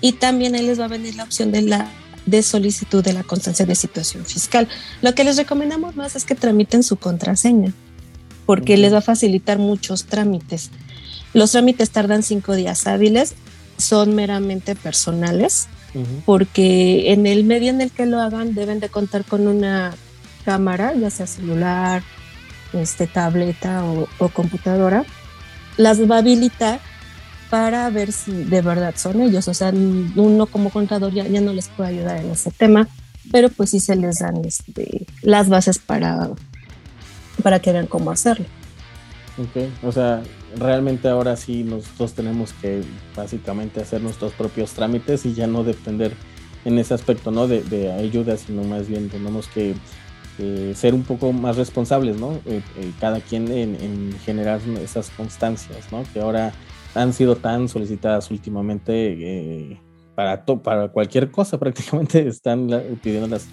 Y 0.00 0.12
también 0.12 0.54
ahí 0.54 0.66
les 0.66 0.80
va 0.80 0.86
a 0.86 0.88
venir 0.88 1.14
la 1.14 1.24
opción 1.24 1.52
de 1.52 1.62
la 1.62 1.90
de 2.26 2.42
solicitud 2.42 3.04
de 3.04 3.12
la 3.12 3.22
constancia 3.22 3.66
de 3.66 3.74
situación 3.74 4.24
fiscal. 4.24 4.68
Lo 5.02 5.14
que 5.14 5.24
les 5.24 5.36
recomendamos 5.36 5.96
más 5.96 6.16
es 6.16 6.24
que 6.24 6.34
tramiten 6.34 6.82
su 6.82 6.96
contraseña, 6.96 7.72
porque 8.46 8.76
les 8.76 8.92
va 8.92 8.98
a 8.98 9.02
facilitar 9.02 9.58
muchos 9.58 10.04
trámites. 10.06 10.70
Los 11.32 11.52
trámites 11.52 11.90
tardan 11.90 12.22
cinco 12.22 12.54
días 12.54 12.86
hábiles, 12.86 13.34
son 13.76 14.14
meramente 14.14 14.74
personales, 14.74 15.68
porque 16.24 17.12
en 17.12 17.26
el 17.26 17.44
medio 17.44 17.70
en 17.70 17.80
el 17.80 17.92
que 17.92 18.06
lo 18.06 18.20
hagan 18.20 18.54
deben 18.54 18.80
de 18.80 18.88
contar 18.88 19.24
con 19.24 19.46
una 19.46 19.94
cámara, 20.44 20.92
ya 20.94 21.10
sea 21.10 21.26
celular, 21.26 22.02
este, 22.72 23.06
tableta 23.06 23.84
o, 23.84 24.28
computadora, 24.28 25.04
las 25.76 26.00
va 26.08 26.16
a 26.16 26.18
habilitar 26.18 26.80
para 27.50 27.88
ver 27.90 28.12
si 28.12 28.32
de 28.32 28.62
verdad 28.62 28.94
son 28.96 29.20
ellos. 29.20 29.48
O 29.48 29.54
sea, 29.54 29.70
uno 29.70 30.46
como 30.46 30.70
contador 30.70 31.12
ya, 31.12 31.26
ya 31.26 31.40
no 31.40 31.52
les 31.52 31.68
puede 31.68 31.90
ayudar 31.90 32.18
en 32.18 32.30
ese 32.30 32.50
tema, 32.50 32.88
pero 33.30 33.48
pues 33.48 33.70
sí 33.70 33.80
se 33.80 33.96
les 33.96 34.18
dan 34.18 34.44
este, 34.44 35.06
las 35.22 35.48
bases 35.48 35.78
para, 35.78 36.30
para 37.42 37.60
que 37.60 37.72
vean 37.72 37.86
cómo 37.86 38.10
hacerlo. 38.10 38.46
Ok, 39.36 39.68
o 39.82 39.90
sea, 39.90 40.22
realmente 40.56 41.08
ahora 41.08 41.36
sí 41.36 41.64
nosotros 41.64 42.12
tenemos 42.12 42.52
que 42.52 42.82
básicamente 43.16 43.80
hacer 43.80 44.00
nuestros 44.00 44.32
propios 44.32 44.72
trámites 44.72 45.26
y 45.26 45.34
ya 45.34 45.46
no 45.46 45.64
depender 45.64 46.12
en 46.64 46.78
ese 46.78 46.94
aspecto, 46.94 47.30
¿no? 47.30 47.48
De, 47.48 47.62
de 47.62 47.92
ayuda, 47.92 48.36
sino 48.36 48.62
más 48.62 48.86
bien 48.86 49.08
tenemos 49.08 49.48
que 49.48 49.74
eh, 50.38 50.72
ser 50.74 50.94
un 50.94 51.04
poco 51.04 51.32
más 51.32 51.56
responsables, 51.56 52.16
¿no? 52.16 52.40
Eh, 52.46 52.60
eh, 52.76 52.92
cada 52.98 53.20
quien 53.20 53.52
en, 53.52 54.12
generar 54.24 54.60
esas 54.82 55.10
constancias, 55.10 55.92
¿no? 55.92 56.02
Que 56.12 56.20
ahora 56.20 56.52
han 56.94 57.12
sido 57.12 57.36
tan 57.36 57.68
solicitadas 57.68 58.30
últimamente 58.30 59.80
para, 60.14 60.44
para 60.44 60.88
cualquier 60.88 61.30
cosa, 61.30 61.58
prácticamente 61.60 62.26
están 62.26 62.68
pidiendo 63.02 63.28
las, 63.28 63.46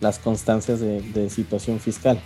las 0.00 0.18
constancias 0.18 0.80
de 0.80 1.30
situación 1.30 1.80
fiscal. 1.80 2.20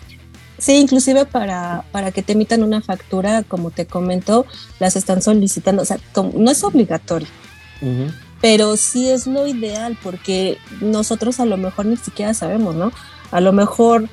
Sí, 0.61 0.77
inclusive 0.77 1.25
para, 1.25 1.85
para 1.91 2.13
que 2.13 2.23
te 2.23 2.35
emitan 2.35 2.63
una 2.63 2.83
factura, 2.83 3.43
como 3.43 3.71
te 3.71 3.87
comento, 3.87 4.45
las 4.79 4.95
están 4.95 5.23
solicitando. 5.23 5.83
O 5.83 5.85
sea, 5.87 5.99
no 6.35 6.51
es 6.51 6.63
obligatorio, 6.63 7.29
pero 8.43 8.77
sí 8.77 9.09
es 9.09 9.27
lo 9.27 9.47
ideal 9.47 9.97
porque 10.03 10.59
nosotros 10.83 11.41
a 11.41 11.47
lo 11.47 11.57
mejor 11.57 11.87
ni 11.87 11.97
siquiera 11.97 12.35
sabemos, 12.35 12.75
¿no? 12.75 12.93
A 13.31 13.41
lo 13.41 13.53
mejor 13.55 14.11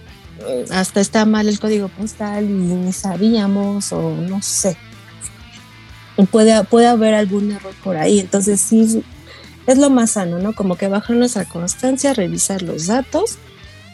eh, 0.47 0.65
hasta 0.71 1.01
está 1.01 1.25
mal 1.25 1.49
el 1.49 1.59
código 1.59 1.89
postal 1.89 2.45
y 2.45 2.53
ni 2.53 2.93
sabíamos 2.93 3.91
o 3.91 4.15
no 4.15 4.41
sé. 4.41 4.77
Puede, 6.25 6.63
puede 6.63 6.87
haber 6.87 7.13
algún 7.13 7.51
error 7.51 7.73
por 7.83 7.97
ahí. 7.97 8.19
Entonces 8.19 8.59
sí, 8.59 9.03
es 9.67 9.77
lo 9.77 9.89
más 9.89 10.11
sano, 10.11 10.39
¿no? 10.39 10.53
Como 10.53 10.75
que 10.75 10.87
bajar 10.87 11.15
nuestra 11.15 11.45
constancia, 11.45 12.13
revisar 12.13 12.61
los 12.61 12.87
datos 12.87 13.37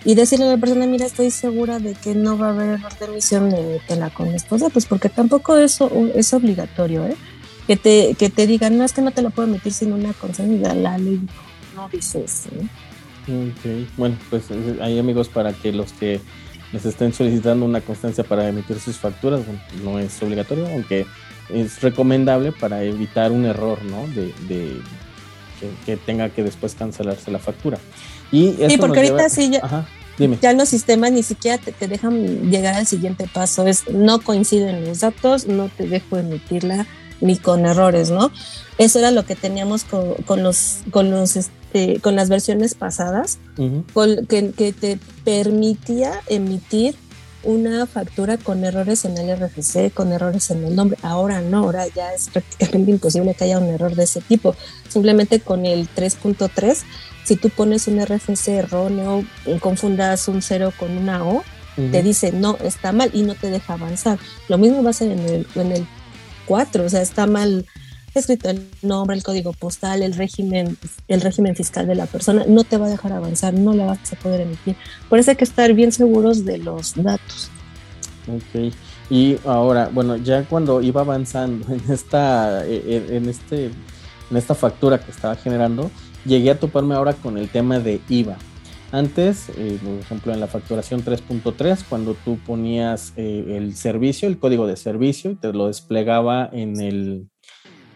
y 0.06 0.16
decirle 0.16 0.46
a 0.46 0.50
la 0.50 0.58
persona, 0.58 0.86
mira, 0.86 1.06
estoy 1.06 1.32
segura 1.32 1.80
de 1.80 1.94
que 1.96 2.14
no 2.14 2.38
va 2.38 2.48
a 2.48 2.50
haber 2.50 2.70
error 2.80 2.98
de 3.00 3.06
emisión 3.06 3.50
de 3.50 3.96
la 3.98 4.10
con 4.10 4.28
esposa, 4.30 4.70
pues 4.70 4.86
porque 4.86 5.10
tampoco 5.10 5.58
eso 5.58 5.90
es 6.14 6.34
obligatorio, 6.34 7.06
¿eh? 7.06 7.16
Que 7.68 7.78
te, 7.78 8.16
que 8.16 8.30
te 8.30 8.46
digan, 8.46 8.78
no, 8.78 8.84
es 8.84 8.92
que 8.92 9.02
no 9.02 9.12
te 9.12 9.22
lo 9.22 9.30
puedo 9.30 9.48
emitir 9.48 9.72
sin 9.72 9.94
una 9.94 10.12
constancia, 10.14 10.74
la 10.74 10.98
ley 10.98 11.22
no, 11.76 11.88
dice 11.90 12.24
eso, 12.26 12.50
Ok, 13.26 13.88
bueno, 13.96 14.18
pues 14.30 14.44
hay 14.82 15.00
amigos 15.00 15.30
para 15.30 15.54
que 15.54 15.72
los 15.72 15.94
que 15.94 16.20
les 16.74 16.86
estén 16.86 17.14
solicitando 17.14 17.66
una 17.66 17.80
constancia 17.80 18.26
para 18.26 18.50
emitir 18.50 18.80
sus 18.82 18.98
facturas, 18.98 19.42
no 19.82 19.98
es 19.98 20.22
obligatorio, 20.22 20.68
aunque 20.68 21.06
es 21.50 21.82
recomendable 21.82 22.52
para 22.52 22.84
evitar 22.84 23.32
un 23.32 23.46
error, 23.46 23.84
¿no? 23.84 24.08
De, 24.08 24.34
de 24.48 24.82
que 25.86 25.96
tenga 25.96 26.30
que 26.30 26.44
después 26.44 26.76
cancelarse 26.76 27.32
la 27.32 27.40
factura 27.40 27.80
sí, 28.34 28.78
porque 28.80 29.00
ahorita 29.00 29.30
sí 29.30 29.52
ya, 30.42 30.54
los 30.54 30.70
sistemas 30.70 31.12
ni 31.12 31.24
siquiera 31.24 31.58
te, 31.58 31.88
dejan 31.88 32.52
llegar 32.52 32.76
al 32.76 32.86
siguiente 32.86 33.28
paso, 33.32 33.66
es 33.66 33.90
no 33.90 34.22
coinciden 34.22 34.86
los 34.86 35.00
datos, 35.00 35.48
no 35.48 35.70
te 35.70 35.88
dejo 35.88 36.18
emitirla 36.18 36.86
ni 37.20 37.38
con 37.38 37.66
errores, 37.66 38.12
¿no? 38.12 38.32
Eso 38.78 39.00
era 39.00 39.10
lo 39.10 39.26
que 39.26 39.36
teníamos 39.36 39.86
con, 39.86 40.44
los, 40.44 40.80
con 40.92 41.10
los 41.10 41.36
este, 41.36 42.00
con 42.02 42.16
las 42.16 42.30
versiones 42.30 42.76
pasadas, 42.76 43.40
que, 44.28 44.74
te 44.80 45.00
permitía 45.24 46.22
emitir 46.28 46.96
una 47.44 47.86
factura 47.86 48.38
con 48.38 48.64
errores 48.64 49.06
en 49.06 49.18
el 49.18 49.38
RFC, 49.38 49.94
con 49.94 50.12
errores 50.12 50.50
en 50.52 50.64
el 50.66 50.76
nombre. 50.76 50.98
Ahora 51.02 51.42
no, 51.42 51.60
ahora 51.60 51.88
ya 51.88 52.14
es 52.14 52.30
prácticamente 52.30 52.92
imposible 52.92 53.34
que 53.34 53.44
haya 53.46 53.60
un 53.60 53.70
error 53.70 53.96
de 53.96 54.04
ese 54.04 54.22
tipo. 54.22 54.56
Simplemente 54.90 55.40
con 55.40 55.66
el 55.66 55.88
3.3 55.94 56.84
si 57.24 57.38
tú 57.38 57.50
pones 57.50 57.88
un 57.88 58.04
RFC 58.06 58.50
erróneo, 58.50 59.24
confundas 59.60 60.28
un 60.28 60.42
cero 60.42 60.74
con 60.78 60.98
una 60.98 61.26
O, 61.26 61.44
te 61.76 62.04
dice 62.04 62.32
no, 62.32 62.58
está 62.62 62.92
mal 62.92 63.10
y 63.14 63.24
no 63.24 63.34
te 63.34 63.50
deja 63.50 63.74
avanzar. 63.74 64.20
Lo 64.50 64.58
mismo 64.58 64.84
va 64.84 64.92
a 64.92 64.94
ser 64.94 65.12
en 65.12 65.20
el, 65.20 65.48
en 65.56 65.72
el 65.72 65.88
4, 66.46 66.84
o 66.84 66.90
sea, 66.90 67.02
está 67.02 67.26
mal 67.26 67.66
escrito 68.20 68.50
el 68.50 68.68
nombre, 68.82 69.16
el 69.16 69.24
código 69.24 69.54
postal, 69.54 70.04
el 70.04 70.14
régimen, 70.14 70.78
el 71.08 71.22
régimen 71.22 71.56
fiscal 71.56 71.88
de 71.88 71.96
la 71.96 72.06
persona, 72.06 72.46
no 72.48 72.64
te 72.64 72.78
va 72.78 72.88
a 72.88 72.90
dejar 72.90 73.14
avanzar, 73.14 73.54
no 73.54 73.74
la 73.74 73.86
vas 73.86 74.14
a 74.14 74.16
poder 74.18 74.42
emitir. 74.42 74.76
Por 75.10 75.20
eso 75.20 75.32
hay 75.32 75.38
que 75.38 75.44
estar 75.44 75.74
bien 75.74 75.92
seguros 75.92 76.46
de 76.46 76.58
los 76.60 76.94
datos. 76.96 77.50
Ok. 78.28 78.74
Y 79.10 79.38
ahora, 79.46 79.90
bueno, 79.94 80.18
ya 80.18 80.44
cuando 80.46 80.82
iba 80.82 81.02
avanzando 81.02 81.68
en 81.74 81.92
esta, 81.92 82.66
en 82.66 83.30
este, 83.30 83.66
en 83.66 84.38
esta 84.38 84.56
factura 84.56 85.00
que 85.00 85.12
estaba 85.12 85.36
generando, 85.36 85.92
llegué 86.26 86.52
a 86.52 86.60
toparme 86.60 86.96
ahora 86.96 87.14
con 87.14 87.38
el 87.38 87.50
tema 87.50 87.80
de 87.80 88.02
IVA. 88.10 88.38
Antes, 88.92 89.50
eh, 89.58 89.80
por 89.84 90.00
ejemplo, 90.00 90.34
en 90.34 90.40
la 90.40 90.48
facturación 90.48 91.04
3.3, 91.04 91.84
cuando 91.90 92.14
tú 92.14 92.38
ponías 92.46 93.14
eh, 93.18 93.56
el 93.58 93.76
servicio, 93.76 94.28
el 94.28 94.38
código 94.38 94.68
de 94.68 94.78
servicio, 94.78 95.36
te 95.36 95.52
lo 95.52 95.68
desplegaba 95.68 96.48
en 96.54 96.80
el, 96.80 97.28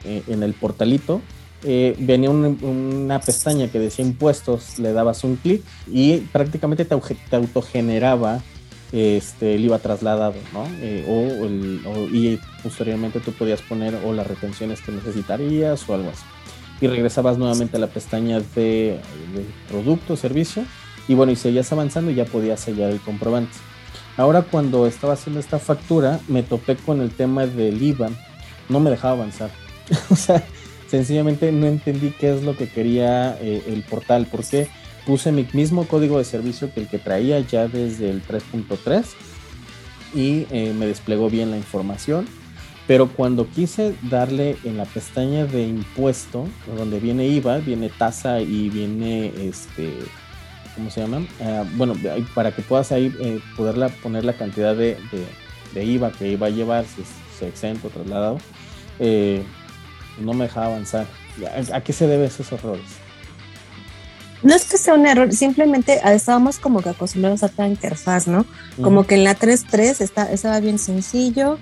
eh, 0.07 0.23
en 0.27 0.43
el 0.43 0.53
portalito, 0.53 1.21
venía 1.63 2.29
una 2.29 3.19
pestaña 3.19 3.67
que 3.67 3.79
decía 3.79 4.05
impuestos, 4.05 4.79
le 4.79 4.93
dabas 4.93 5.23
un 5.23 5.35
clic 5.35 5.63
y 5.91 6.17
prácticamente 6.31 6.85
te, 6.85 6.95
autogeneraba 7.35 8.41
este, 8.91 9.55
el 9.55 9.65
IVA 9.65 9.79
trasladado, 9.79 10.35
¿no? 10.53 10.61
o, 10.61 12.07
y 12.13 12.39
posteriormente 12.63 13.19
tú 13.19 13.33
podías 13.33 13.61
poner 13.63 13.95
o 14.05 14.13
las 14.13 14.27
retenciones 14.27 14.81
que 14.81 14.91
necesitarías 14.91 15.89
o 15.89 15.95
algo 15.95 16.09
así 16.11 16.23
y 16.79 16.87
regresabas 16.87 17.37
nuevamente 17.37 17.77
a 17.77 17.79
la 17.79 17.87
pestaña 17.87 18.39
de, 18.55 18.99
producto, 19.69 20.15
servicio 20.15 20.63
y 21.07 21.15
bueno, 21.15 21.31
y 21.31 21.35
seguías 21.35 21.71
avanzando 21.71 22.11
y 22.11 22.15
ya 22.15 22.25
podías 22.25 22.59
sellar 22.59 22.91
el 22.91 22.99
comprobante. 22.99 23.53
Ahora 24.17 24.41
cuando 24.41 24.87
estaba 24.87 25.13
haciendo 25.13 25.39
esta 25.39 25.59
factura 25.59 26.19
me 26.27 26.43
topé 26.43 26.75
con 26.75 27.01
el 27.01 27.11
tema 27.11 27.45
del 27.45 27.81
IVA, 27.81 28.09
no 28.69 28.79
me 28.79 28.89
dejaba 28.89 29.13
avanzar. 29.13 29.49
o 30.09 30.15
sea, 30.15 30.43
sencillamente 30.89 31.51
no 31.51 31.67
entendí 31.67 32.11
qué 32.11 32.35
es 32.35 32.43
lo 32.43 32.55
que 32.55 32.67
quería 32.67 33.37
eh, 33.41 33.63
el 33.67 33.83
portal, 33.83 34.27
porque 34.31 34.69
puse 35.05 35.31
mi 35.31 35.47
mismo 35.53 35.87
código 35.87 36.17
de 36.17 36.25
servicio 36.25 36.73
que 36.73 36.81
el 36.81 36.87
que 36.87 36.99
traía 36.99 37.39
ya 37.39 37.67
desde 37.67 38.09
el 38.09 38.21
3.3 38.25 39.05
y 40.13 40.47
eh, 40.51 40.73
me 40.77 40.85
desplegó 40.87 41.29
bien 41.29 41.51
la 41.51 41.57
información 41.57 42.27
pero 42.87 43.09
cuando 43.09 43.49
quise 43.49 43.95
darle 44.03 44.55
en 44.63 44.77
la 44.77 44.85
pestaña 44.85 45.45
de 45.45 45.67
impuesto, 45.67 46.47
donde 46.77 47.01
viene 47.01 47.27
IVA, 47.27 47.57
viene 47.57 47.89
tasa 47.89 48.39
y 48.39 48.69
viene 48.69 49.33
este, 49.37 49.93
¿cómo 50.73 50.89
se 50.89 51.01
llama? 51.01 51.27
Ah, 51.41 51.65
bueno, 51.75 51.95
para 52.33 52.55
que 52.55 52.61
puedas 52.61 52.93
ahí 52.93 53.13
eh, 53.19 53.41
poderla 53.57 53.89
poner 53.89 54.23
la 54.23 54.33
cantidad 54.33 54.73
de, 54.73 54.97
IVA 55.75 56.11
que 56.13 56.29
iba 56.29 56.47
a 56.47 56.49
llevar, 56.49 56.85
si 56.85 57.03
se 57.37 57.49
exento, 57.49 57.89
trasladado, 57.89 58.39
no 60.19 60.33
me 60.33 60.45
dejaba 60.45 60.67
avanzar. 60.67 61.07
¿A, 61.73 61.81
qué 61.81 61.93
se 61.93 62.07
deben 62.07 62.27
esos 62.27 62.51
errores? 62.51 62.85
No 64.43 64.53
es 64.53 64.65
que 64.65 64.77
sea 64.77 64.93
un 64.93 65.07
error, 65.07 65.31
simplemente 65.33 65.99
estábamos 66.05 66.59
como 66.59 66.81
que 66.81 66.89
acostumbrados 66.89 67.43
a 67.43 67.47
esta 67.47 67.67
interfaz, 67.67 68.27
¿no? 68.27 68.45
Como 68.81 69.05
que 69.05 69.15
en 69.15 69.23
la 69.23 69.35
3.3 69.35 70.01
está, 70.01 70.31
estaba 70.31 70.59
bien 70.59 70.77
sencillo, 70.77 71.57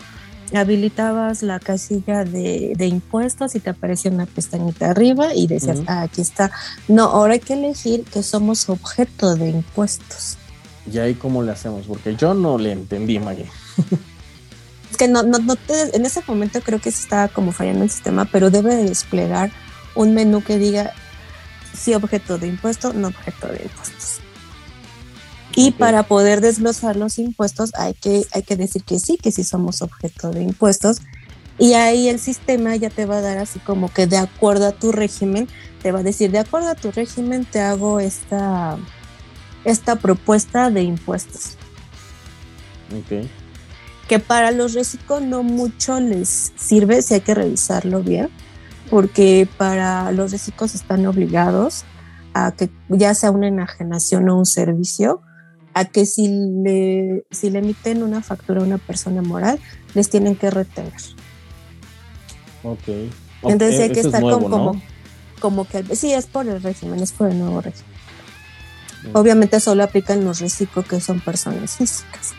habilitabas 0.53 1.41
la 1.41 1.59
casilla 1.59 2.25
de, 2.25 2.75
impuestos 2.85 3.55
y 3.55 3.59
te 3.59 3.69
aparecía 3.69 4.11
una 4.11 4.25
pestañita 4.25 4.91
arriba 4.91 5.33
y 5.33 5.47
decías, 5.47 5.81
ah, 5.87 6.01
aquí 6.01 6.21
está. 6.21 6.51
No, 6.87 7.05
ahora 7.05 7.33
hay 7.33 7.39
que 7.39 7.53
elegir 7.53 8.03
que 8.03 8.23
somos 8.23 8.69
objeto 8.69 9.35
de 9.35 9.49
impuestos. 9.49 10.37
¿Y 10.91 10.99
ahí 10.99 11.15
cómo 11.15 11.41
le 11.41 11.51
hacemos? 11.51 11.85
Porque 11.87 12.15
yo 12.15 12.33
no 12.33 12.57
le 12.57 12.73
entendí, 12.73 13.19
Maggie. 13.19 13.49
es 14.89 14.97
que 14.97 15.07
no, 15.07 15.23
no, 15.23 15.39
no 15.39 15.55
te, 15.55 15.95
en 15.95 16.05
ese 16.05 16.21
momento 16.27 16.61
creo 16.61 16.79
que 16.79 16.91
se 16.91 17.01
estaba 17.01 17.27
como 17.27 17.51
fallando 17.51 17.83
el 17.83 17.89
sistema, 17.89 18.25
pero 18.25 18.49
debe 18.49 18.75
de 18.75 18.85
desplegar 18.85 19.51
un 19.95 20.13
menú 20.13 20.43
que 20.43 20.57
diga 20.57 20.93
sí 21.75 21.93
objeto 21.93 22.37
de 22.37 22.47
impuesto, 22.47 22.93
no 22.93 23.09
objeto 23.09 23.47
de 23.47 23.63
impuestos. 23.63 24.19
Y 25.55 25.71
para 25.71 26.03
poder 26.03 26.41
desglosar 26.41 26.97
los 26.97 27.17
impuestos 27.17 27.71
hay 27.75 27.93
que, 27.93 28.25
hay 28.33 28.43
que 28.43 28.57
decir 28.57 28.83
que 28.83 28.99
sí, 28.99 29.17
que 29.17 29.31
sí 29.31 29.43
somos 29.43 29.81
objeto 29.81 30.31
de 30.31 30.43
impuestos. 30.43 31.01
Y 31.57 31.73
ahí 31.73 32.09
el 32.09 32.19
sistema 32.19 32.75
ya 32.75 32.89
te 32.89 33.05
va 33.05 33.17
a 33.17 33.21
dar 33.21 33.37
así 33.37 33.59
como 33.59 33.91
que 33.91 34.07
de 34.07 34.17
acuerdo 34.17 34.67
a 34.67 34.73
tu 34.73 34.91
régimen, 34.91 35.47
te 35.81 35.93
va 35.93 35.99
a 35.99 36.03
decir, 36.03 36.31
de 36.31 36.39
acuerdo 36.39 36.69
a 36.69 36.75
tu 36.75 36.91
régimen 36.91 37.45
te 37.45 37.61
hago 37.61 38.01
esta, 38.01 38.77
esta 39.63 39.95
propuesta 39.95 40.69
de 40.69 40.83
impuestos. 40.83 41.55
Okay. 43.05 43.29
Que 44.07 44.19
para 44.19 44.51
los 44.51 44.73
reciclos 44.73 45.21
no 45.21 45.43
mucho 45.43 45.99
les 45.99 46.53
sirve, 46.55 47.01
si 47.01 47.15
hay 47.15 47.21
que 47.21 47.33
revisarlo 47.33 48.01
bien, 48.03 48.29
porque 48.89 49.47
para 49.57 50.11
los 50.11 50.31
reciclos 50.31 50.75
están 50.75 51.05
obligados 51.05 51.85
a 52.33 52.51
que 52.51 52.69
ya 52.89 53.13
sea 53.13 53.31
una 53.31 53.47
enajenación 53.47 54.29
o 54.29 54.37
un 54.37 54.45
servicio, 54.45 55.21
a 55.73 55.85
que 55.85 56.05
si 56.05 56.27
le, 56.27 57.25
si 57.31 57.49
le 57.49 57.59
emiten 57.59 58.03
una 58.03 58.21
factura 58.21 58.61
a 58.61 58.63
una 58.63 58.77
persona 58.77 59.21
moral, 59.21 59.59
les 59.93 60.09
tienen 60.09 60.35
que 60.35 60.49
retener. 60.49 60.93
Ok. 62.63 63.11
Entonces 63.43 63.79
hay 63.79 63.91
que 63.91 63.99
estar 63.99 64.21
como, 64.21 64.81
como, 65.39 65.65
que, 65.65 65.95
sí, 65.95 66.13
es 66.13 66.27
por 66.27 66.47
el 66.47 66.61
régimen, 66.61 66.99
es 67.01 67.11
por 67.11 67.29
el 67.29 67.39
nuevo 67.39 67.61
régimen. 67.61 67.95
Obviamente 69.13 69.59
solo 69.59 69.83
aplican 69.83 70.23
los 70.23 70.39
reciclos 70.39 70.85
que 70.85 70.99
son 70.99 71.19
personas 71.19 71.75
físicas. 71.75 72.33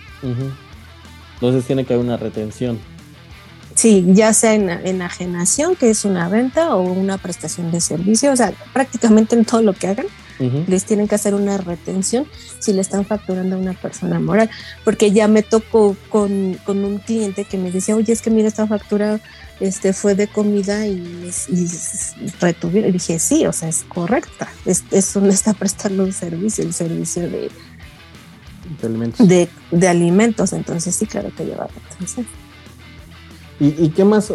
Entonces 1.37 1.65
tiene 1.65 1.85
que 1.85 1.95
haber 1.95 2.05
una 2.05 2.17
retención. 2.17 2.79
Sí, 3.75 4.05
ya 4.09 4.33
sea 4.33 4.55
en 4.55 4.71
enajenación, 4.71 5.77
que 5.77 5.91
es 5.91 6.07
una 6.07 6.31
venta 6.31 6.75
o 6.75 6.81
una 6.81 7.19
prestación 7.19 7.71
de 7.71 7.83
servicio, 7.83 8.33
o 8.33 8.37
sea, 8.37 8.53
prácticamente 8.73 9.37
en 9.37 9.45
todo 9.45 9.61
lo 9.61 9.75
que 9.75 9.89
hagan, 9.89 10.07
les 10.67 10.85
tienen 10.85 11.09
que 11.09 11.15
hacer 11.15 11.35
una 11.35 11.57
retención 11.57 12.27
si 12.59 12.73
le 12.73 12.81
están 12.83 13.07
facturando 13.07 13.57
a 13.57 13.59
una 13.59 13.73
persona 13.73 14.21
moral. 14.21 14.51
Porque 14.85 15.11
ya 15.11 15.29
me 15.29 15.43
tocó 15.43 15.97
con, 16.09 16.59
con 16.65 16.85
un 16.85 16.99
cliente 16.99 17.45
que 17.45 17.59
me 17.59 17.71
decía, 17.71 17.97
oye, 17.97 18.13
es 18.13 18.23
que 18.23 18.31
mira, 18.31 18.49
esta 18.49 18.67
factura 18.67 19.21
este, 19.61 19.93
fue 19.93 20.15
de 20.15 20.29
comida 20.29 20.87
y, 20.87 21.31
y, 21.49 22.31
retuvieron. 22.41 22.91
Y 22.91 22.93
dije, 22.93 23.19
sí, 23.19 23.47
o 23.47 23.53
sea, 23.53 23.69
es 23.69 23.85
correcta. 23.85 24.49
Es, 24.65 24.85
eso 24.91 25.21
no 25.21 25.29
está 25.31 25.55
prestando 25.55 26.05
un 26.05 26.13
servicio, 26.13 26.65
el 26.65 26.75
servicio 26.75 27.23
de, 27.23 27.51
de 28.81 28.87
alimentos. 28.87 29.29
De, 29.29 29.89
alimentos. 29.89 30.53
Entonces, 30.53 30.95
sí, 30.95 31.07
claro 31.07 31.31
que 31.37 31.45
lleva 31.45 31.67
retención. 31.67 32.27
¿Y, 33.59 33.89
qué 33.91 34.05
más? 34.05 34.33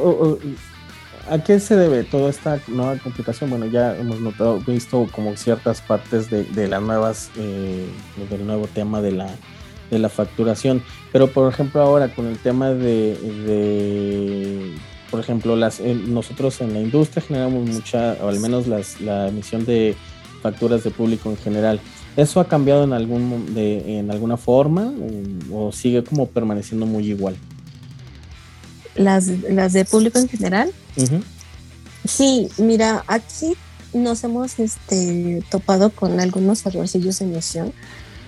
¿A 1.30 1.44
qué 1.44 1.60
se 1.60 1.76
debe 1.76 2.04
toda 2.04 2.30
esta 2.30 2.60
nueva 2.68 2.98
complicación? 2.98 3.50
Bueno, 3.50 3.68
ya 3.68 3.96
hemos 3.96 4.20
notado, 4.20 4.60
visto 4.60 5.08
como 5.12 5.38
ciertas 5.38 5.82
partes 5.82 6.30
de, 6.30 6.68
las 6.68 6.82
nuevas, 6.82 7.30
eh, 7.38 7.88
del 8.30 8.46
nuevo 8.48 8.68
tema 8.68 9.02
de 9.02 9.12
la, 9.12 9.30
de 9.92 10.00
la 10.00 10.10
facturación, 10.10 10.82
pero 11.12 11.28
por 11.28 11.52
ejemplo 11.52 11.82
ahora 11.82 12.14
con 12.16 12.26
el 12.26 12.40
tema 12.40 12.72
de, 12.72 13.16
por 15.12 15.20
ejemplo, 15.20 15.56
las, 15.56 15.82
nosotros 15.82 16.62
en 16.62 16.74
la 16.74 16.80
industria 16.80 17.22
generamos 17.22 17.70
mucha, 17.70 18.18
o 18.22 18.30
al 18.30 18.40
menos 18.40 18.66
las, 18.68 19.00
la 19.02 19.28
emisión 19.28 19.66
de 19.66 19.96
facturas 20.42 20.84
de 20.84 20.92
público 20.92 21.30
en 21.30 21.38
general. 21.38 21.80
¿Eso 22.18 22.39
ha 22.39 22.48
cambiado 22.48 22.84
en, 22.84 22.94
algún, 22.94 23.53
de, 23.53 24.00
en 24.00 24.12
alguna 24.12 24.38
forma 24.38 24.91
o, 25.51 25.72
sigue 25.72 26.03
como 26.03 26.27
permaneciendo 26.27 26.86
muy 26.86 27.08
igual? 27.10 27.36
Las, 28.96 29.27
las 29.27 29.72
de 29.74 29.86
público 29.86 30.20
en 30.20 30.27
general. 30.27 30.72
Sí, 32.06 32.50
mira, 32.58 33.03
aquí 33.08 33.56
nos 33.94 34.24
hemos 34.24 34.60
este, 34.60 35.44
topado 35.50 35.89
con 35.91 36.20
algunos 36.20 36.65
errorcillos 36.65 37.20
de 37.20 37.25
emisión, 37.25 37.74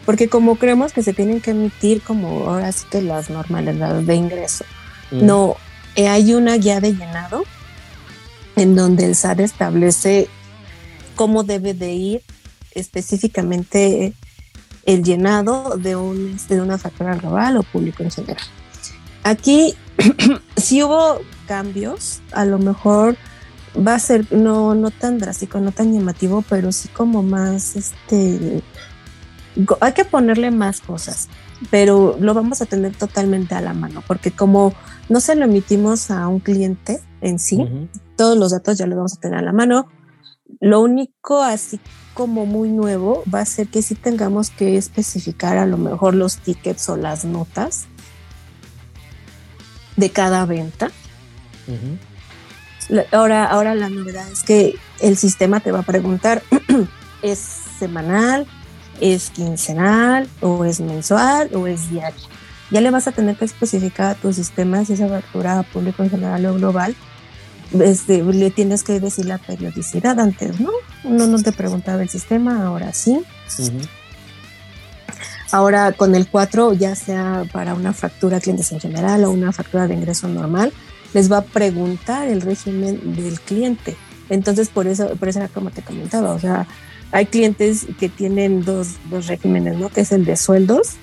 porque 0.05 0.29
como 0.29 0.55
creemos 0.57 0.93
que 0.93 1.03
se 1.03 1.13
tienen 1.13 1.41
que 1.41 1.51
emitir 1.51 2.01
como 2.01 2.49
ahora 2.49 2.71
sí 2.71 2.85
que 2.89 3.01
las 3.01 3.29
normalidades 3.29 4.05
de 4.05 4.15
ingreso, 4.15 4.65
no, 5.11 5.57
eh, 5.95 6.07
hay 6.07 6.33
una 6.33 6.55
guía 6.55 6.79
de 6.79 6.93
llenado 6.93 7.43
en 8.55 8.75
donde 8.75 9.05
el 9.05 9.15
SAT 9.15 9.41
establece 9.41 10.27
cómo 11.15 11.43
debe 11.43 11.73
de 11.73 11.93
ir 11.93 12.21
específicamente 12.75 14.13
el 14.85 15.03
llenado 15.03 15.77
de, 15.77 15.95
un, 15.95 16.37
de 16.47 16.61
una 16.61 16.77
factura 16.77 17.15
global 17.15 17.57
o 17.57 17.63
público 17.63 18.03
en 18.03 18.11
general. 18.11 18.45
Aquí 19.23 19.75
si 20.57 20.83
hubo 20.83 21.19
cambios, 21.47 22.21
a 22.31 22.45
lo 22.45 22.59
mejor 22.59 23.15
va 23.75 23.95
a 23.95 23.99
ser 23.99 24.31
no, 24.31 24.75
no 24.75 24.91
tan 24.91 25.17
drástico, 25.17 25.59
no 25.59 25.71
tan 25.71 25.93
llamativo, 25.93 26.43
pero 26.47 26.71
sí 26.71 26.89
como 26.89 27.23
más, 27.23 27.75
este, 27.75 28.61
hay 29.79 29.93
que 29.93 30.05
ponerle 30.05 30.51
más 30.51 30.81
cosas, 30.81 31.27
pero 31.71 32.17
lo 32.19 32.33
vamos 32.33 32.61
a 32.61 32.65
tener 32.65 32.95
totalmente 32.95 33.55
a 33.55 33.61
la 33.61 33.73
mano, 33.73 34.03
porque 34.07 34.31
como 34.31 34.73
no 35.09 35.19
se 35.19 35.35
lo 35.35 35.45
emitimos 35.45 36.11
a 36.11 36.27
un 36.27 36.39
cliente 36.39 37.01
en 37.21 37.39
sí, 37.39 37.89
todos 38.15 38.37
los 38.37 38.51
datos 38.51 38.77
ya 38.77 38.85
los 38.85 38.97
vamos 38.97 39.13
a 39.13 39.19
tener 39.19 39.39
a 39.39 39.41
la 39.41 39.53
mano. 39.53 39.87
Lo 40.59 40.81
único 40.81 41.41
así 41.41 41.79
como 42.13 42.45
muy 42.45 42.69
nuevo 42.69 43.23
va 43.33 43.41
a 43.41 43.45
ser 43.45 43.67
que 43.67 43.81
sí 43.81 43.95
tengamos 43.95 44.49
que 44.49 44.77
especificar 44.77 45.57
a 45.57 45.65
lo 45.65 45.77
mejor 45.77 46.13
los 46.13 46.37
tickets 46.37 46.87
o 46.89 46.97
las 46.97 47.25
notas 47.25 47.85
de 49.95 50.09
cada 50.09 50.45
venta. 50.45 50.91
ahora, 53.11 53.45
ahora 53.45 53.75
la 53.75 53.89
novedad 53.89 54.29
es 54.31 54.43
que 54.43 54.75
el 54.99 55.17
sistema 55.17 55.59
te 55.59 55.71
va 55.71 55.79
a 55.79 55.83
preguntar, 55.83 56.43
¿es 57.21 57.39
semanal, 57.79 58.47
es 58.99 59.29
quincenal, 59.29 60.29
o 60.41 60.65
es 60.65 60.79
mensual, 60.79 61.49
o 61.55 61.67
es 61.67 61.89
diario? 61.89 62.21
Ya 62.71 62.81
le 62.81 62.91
vas 62.91 63.07
a 63.07 63.11
tener 63.11 63.35
que 63.35 63.45
especificar 63.45 64.11
a 64.11 64.15
tu 64.15 64.33
sistema 64.33 64.83
si 64.85 64.93
esa 64.93 65.07
factura 65.07 65.63
público 65.63 66.03
en 66.03 66.09
general 66.09 66.45
o 66.45 66.55
global. 66.55 66.95
Este, 67.81 68.23
le 68.23 68.51
tienes 68.51 68.83
que 68.83 68.99
decir 68.99 69.25
la 69.25 69.37
periodicidad 69.37 70.19
antes, 70.19 70.59
¿no? 70.59 70.69
Uno 71.03 71.27
no 71.27 71.41
te 71.41 71.51
preguntaba 71.51 72.03
el 72.03 72.09
sistema, 72.09 72.65
ahora 72.65 72.93
sí. 72.93 73.19
Ahora 75.51 75.91
con 75.91 76.15
el 76.15 76.27
4, 76.27 76.73
ya 76.73 76.95
sea 76.95 77.45
para 77.51 77.73
una 77.73 77.93
factura 77.93 78.39
clientes 78.39 78.71
en 78.71 78.79
general 78.79 79.23
o 79.23 79.31
una 79.31 79.51
factura 79.51 79.87
de 79.87 79.93
ingreso 79.93 80.27
normal, 80.27 80.73
les 81.13 81.31
va 81.31 81.37
a 81.37 81.43
preguntar 81.43 82.27
el 82.27 82.41
régimen 82.41 83.15
del 83.15 83.39
cliente. 83.39 83.95
Entonces, 84.29 84.69
por 84.69 84.87
eso, 84.87 85.09
por 85.15 85.27
eso 85.27 85.39
era 85.39 85.47
como 85.47 85.69
te 85.69 85.81
comentaba, 85.81 86.33
o 86.33 86.39
sea, 86.39 86.67
hay 87.11 87.27
clientes 87.27 87.85
que 87.99 88.09
tienen 88.09 88.65
dos, 88.65 88.95
dos 89.09 89.27
regímenes, 89.27 89.77
¿no? 89.77 89.89
Que 89.89 90.01
es 90.01 90.11
el 90.11 90.25
de 90.25 90.35
sueldos 90.35 90.93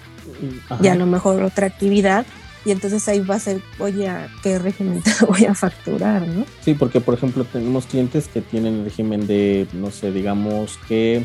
y 0.81 0.89
a 0.89 0.95
lo 0.95 1.07
mejor 1.07 1.43
otra 1.43 1.67
actividad. 1.67 2.27
Y 2.65 2.73
entonces 2.73 3.07
ahí 3.09 3.21
va 3.21 3.37
a 3.37 3.41
ser, 3.41 3.63
oye, 3.79 4.09
¿a 4.09 4.29
qué 4.43 4.59
régimen 4.59 5.03
te 5.03 5.13
voy 5.27 5.45
a 5.47 5.55
facturar, 5.55 6.27
no? 6.27 6.45
Sí, 6.63 6.75
porque 6.75 7.01
por 7.01 7.15
ejemplo 7.15 7.45
tenemos 7.45 7.87
clientes 7.87 8.29
que 8.29 8.41
tienen 8.41 8.75
el 8.75 8.85
régimen 8.85 9.27
de, 9.27 9.67
no 9.73 9.91
sé, 9.91 10.13
digamos 10.13 10.79
que 10.89 11.25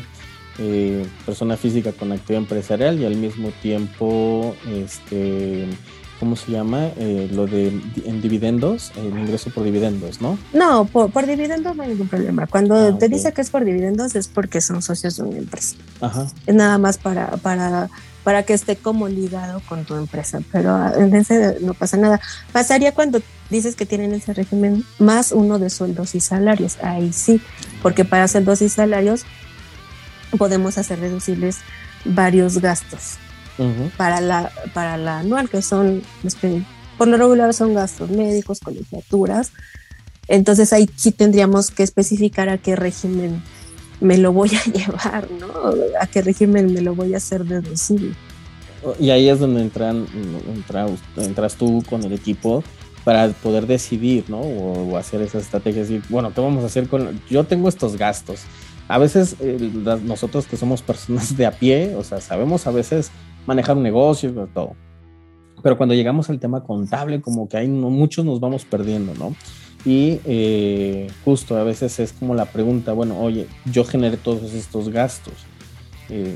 eh, 0.58 1.06
persona 1.26 1.56
física 1.56 1.92
con 1.92 2.12
actividad 2.12 2.42
empresarial 2.42 2.98
y 2.98 3.04
al 3.04 3.16
mismo 3.16 3.50
tiempo, 3.60 4.56
este, 4.66 5.68
¿cómo 6.18 6.34
se 6.34 6.52
llama? 6.52 6.86
Eh, 6.96 7.28
lo 7.30 7.46
de 7.46 7.68
en 8.04 8.22
dividendos, 8.22 8.90
el 8.96 9.18
ingreso 9.18 9.50
por 9.50 9.64
dividendos, 9.64 10.22
¿no? 10.22 10.38
No, 10.54 10.86
por, 10.86 11.26
dividendos 11.26 11.76
no 11.76 11.82
hay 11.82 11.90
ningún 11.90 12.08
problema. 12.08 12.46
Cuando 12.46 12.74
ah, 12.74 12.98
te 12.98 13.10
dice 13.10 13.34
que 13.34 13.42
es 13.42 13.50
por 13.50 13.66
dividendos 13.66 14.14
es 14.14 14.28
porque 14.28 14.62
son 14.62 14.80
socios 14.80 15.16
de 15.16 15.24
una 15.24 15.38
empresa. 15.38 15.76
Ajá. 16.00 16.26
Es 16.46 16.54
nada 16.54 16.78
más 16.78 16.96
para, 16.96 17.36
para, 17.36 17.90
para 18.26 18.42
que 18.42 18.54
esté 18.54 18.74
como 18.74 19.06
ligado 19.06 19.62
con 19.68 19.84
tu 19.84 19.94
empresa, 19.94 20.40
pero 20.50 20.92
en 20.96 21.14
ese 21.14 21.58
no 21.60 21.74
pasa 21.74 21.96
nada. 21.96 22.20
Pasaría 22.50 22.90
cuando 22.90 23.22
dices 23.50 23.76
que 23.76 23.86
tienen 23.86 24.12
ese 24.14 24.32
régimen 24.32 24.84
más 24.98 25.30
uno 25.30 25.60
de 25.60 25.70
sueldos 25.70 26.16
y 26.16 26.20
salarios. 26.20 26.76
Ahí 26.82 27.12
sí, 27.12 27.40
porque 27.84 28.04
para 28.04 28.26
sueldos 28.26 28.62
y 28.62 28.68
salarios 28.68 29.24
podemos 30.36 30.76
hacer 30.76 30.98
reducibles 30.98 31.58
varios 32.04 32.58
gastos 32.58 33.14
para, 33.96 34.20
la, 34.20 34.50
para 34.74 34.96
la 34.96 35.20
anual, 35.20 35.48
que 35.48 35.62
son, 35.62 36.02
por 36.98 37.06
lo 37.06 37.18
regular 37.18 37.54
son 37.54 37.74
gastos 37.74 38.10
médicos, 38.10 38.58
colegiaturas. 38.58 39.52
Entonces 40.26 40.72
ahí 40.72 40.90
sí 40.96 41.12
tendríamos 41.12 41.70
que 41.70 41.84
especificar 41.84 42.48
a 42.48 42.58
qué 42.58 42.74
régimen 42.74 43.40
me 44.00 44.18
lo 44.18 44.32
voy 44.32 44.50
a 44.54 44.64
llevar, 44.70 45.28
¿no? 45.40 45.48
A 46.00 46.06
qué 46.06 46.22
régimen 46.22 46.72
me 46.72 46.80
lo 46.80 46.94
voy 46.94 47.14
a 47.14 47.18
hacer 47.18 47.44
deducible. 47.44 48.12
Y 49.00 49.10
ahí 49.10 49.28
es 49.28 49.40
donde 49.40 49.62
entran, 49.62 50.06
entras 51.16 51.56
tú 51.56 51.82
con 51.88 52.04
el 52.04 52.12
equipo 52.12 52.62
para 53.04 53.28
poder 53.28 53.66
decidir, 53.66 54.24
¿no? 54.28 54.38
O, 54.38 54.96
hacer 54.96 55.22
esas 55.22 55.42
estrategias. 55.42 55.90
Y 55.90 56.00
bueno, 56.08 56.32
¿qué 56.32 56.40
vamos 56.40 56.62
a 56.62 56.66
hacer 56.66 56.88
con.? 56.88 57.20
Yo 57.28 57.44
tengo 57.44 57.68
estos 57.68 57.96
gastos 57.96 58.42
a 58.88 58.98
veces 58.98 59.36
nosotros 60.04 60.46
que 60.46 60.56
somos 60.56 60.82
personas 60.82 61.36
de 61.36 61.46
a 61.46 61.50
pie, 61.50 61.94
o 61.96 62.04
sea, 62.04 62.20
sabemos 62.20 62.66
a 62.66 62.70
veces 62.70 63.10
manejar 63.46 63.76
un 63.76 63.82
negocio 63.82 64.30
y 64.30 64.54
todo. 64.54 64.74
Pero 65.62 65.76
cuando 65.76 65.94
llegamos 65.94 66.30
al 66.30 66.38
tema 66.38 66.62
contable, 66.62 67.20
como 67.20 67.48
que 67.48 67.56
hay 67.56 67.68
muchos 67.68 68.24
nos 68.24 68.38
vamos 68.38 68.64
perdiendo, 68.64 69.14
¿no? 69.14 69.34
Y 69.86 70.20
eh, 70.24 71.08
justo 71.24 71.56
a 71.56 71.62
veces 71.62 72.00
es 72.00 72.12
como 72.12 72.34
la 72.34 72.46
pregunta, 72.46 72.92
bueno, 72.92 73.20
oye, 73.20 73.46
yo 73.66 73.84
generé 73.84 74.16
todos 74.16 74.52
estos 74.52 74.88
gastos. 74.88 75.34
Eh, 76.10 76.34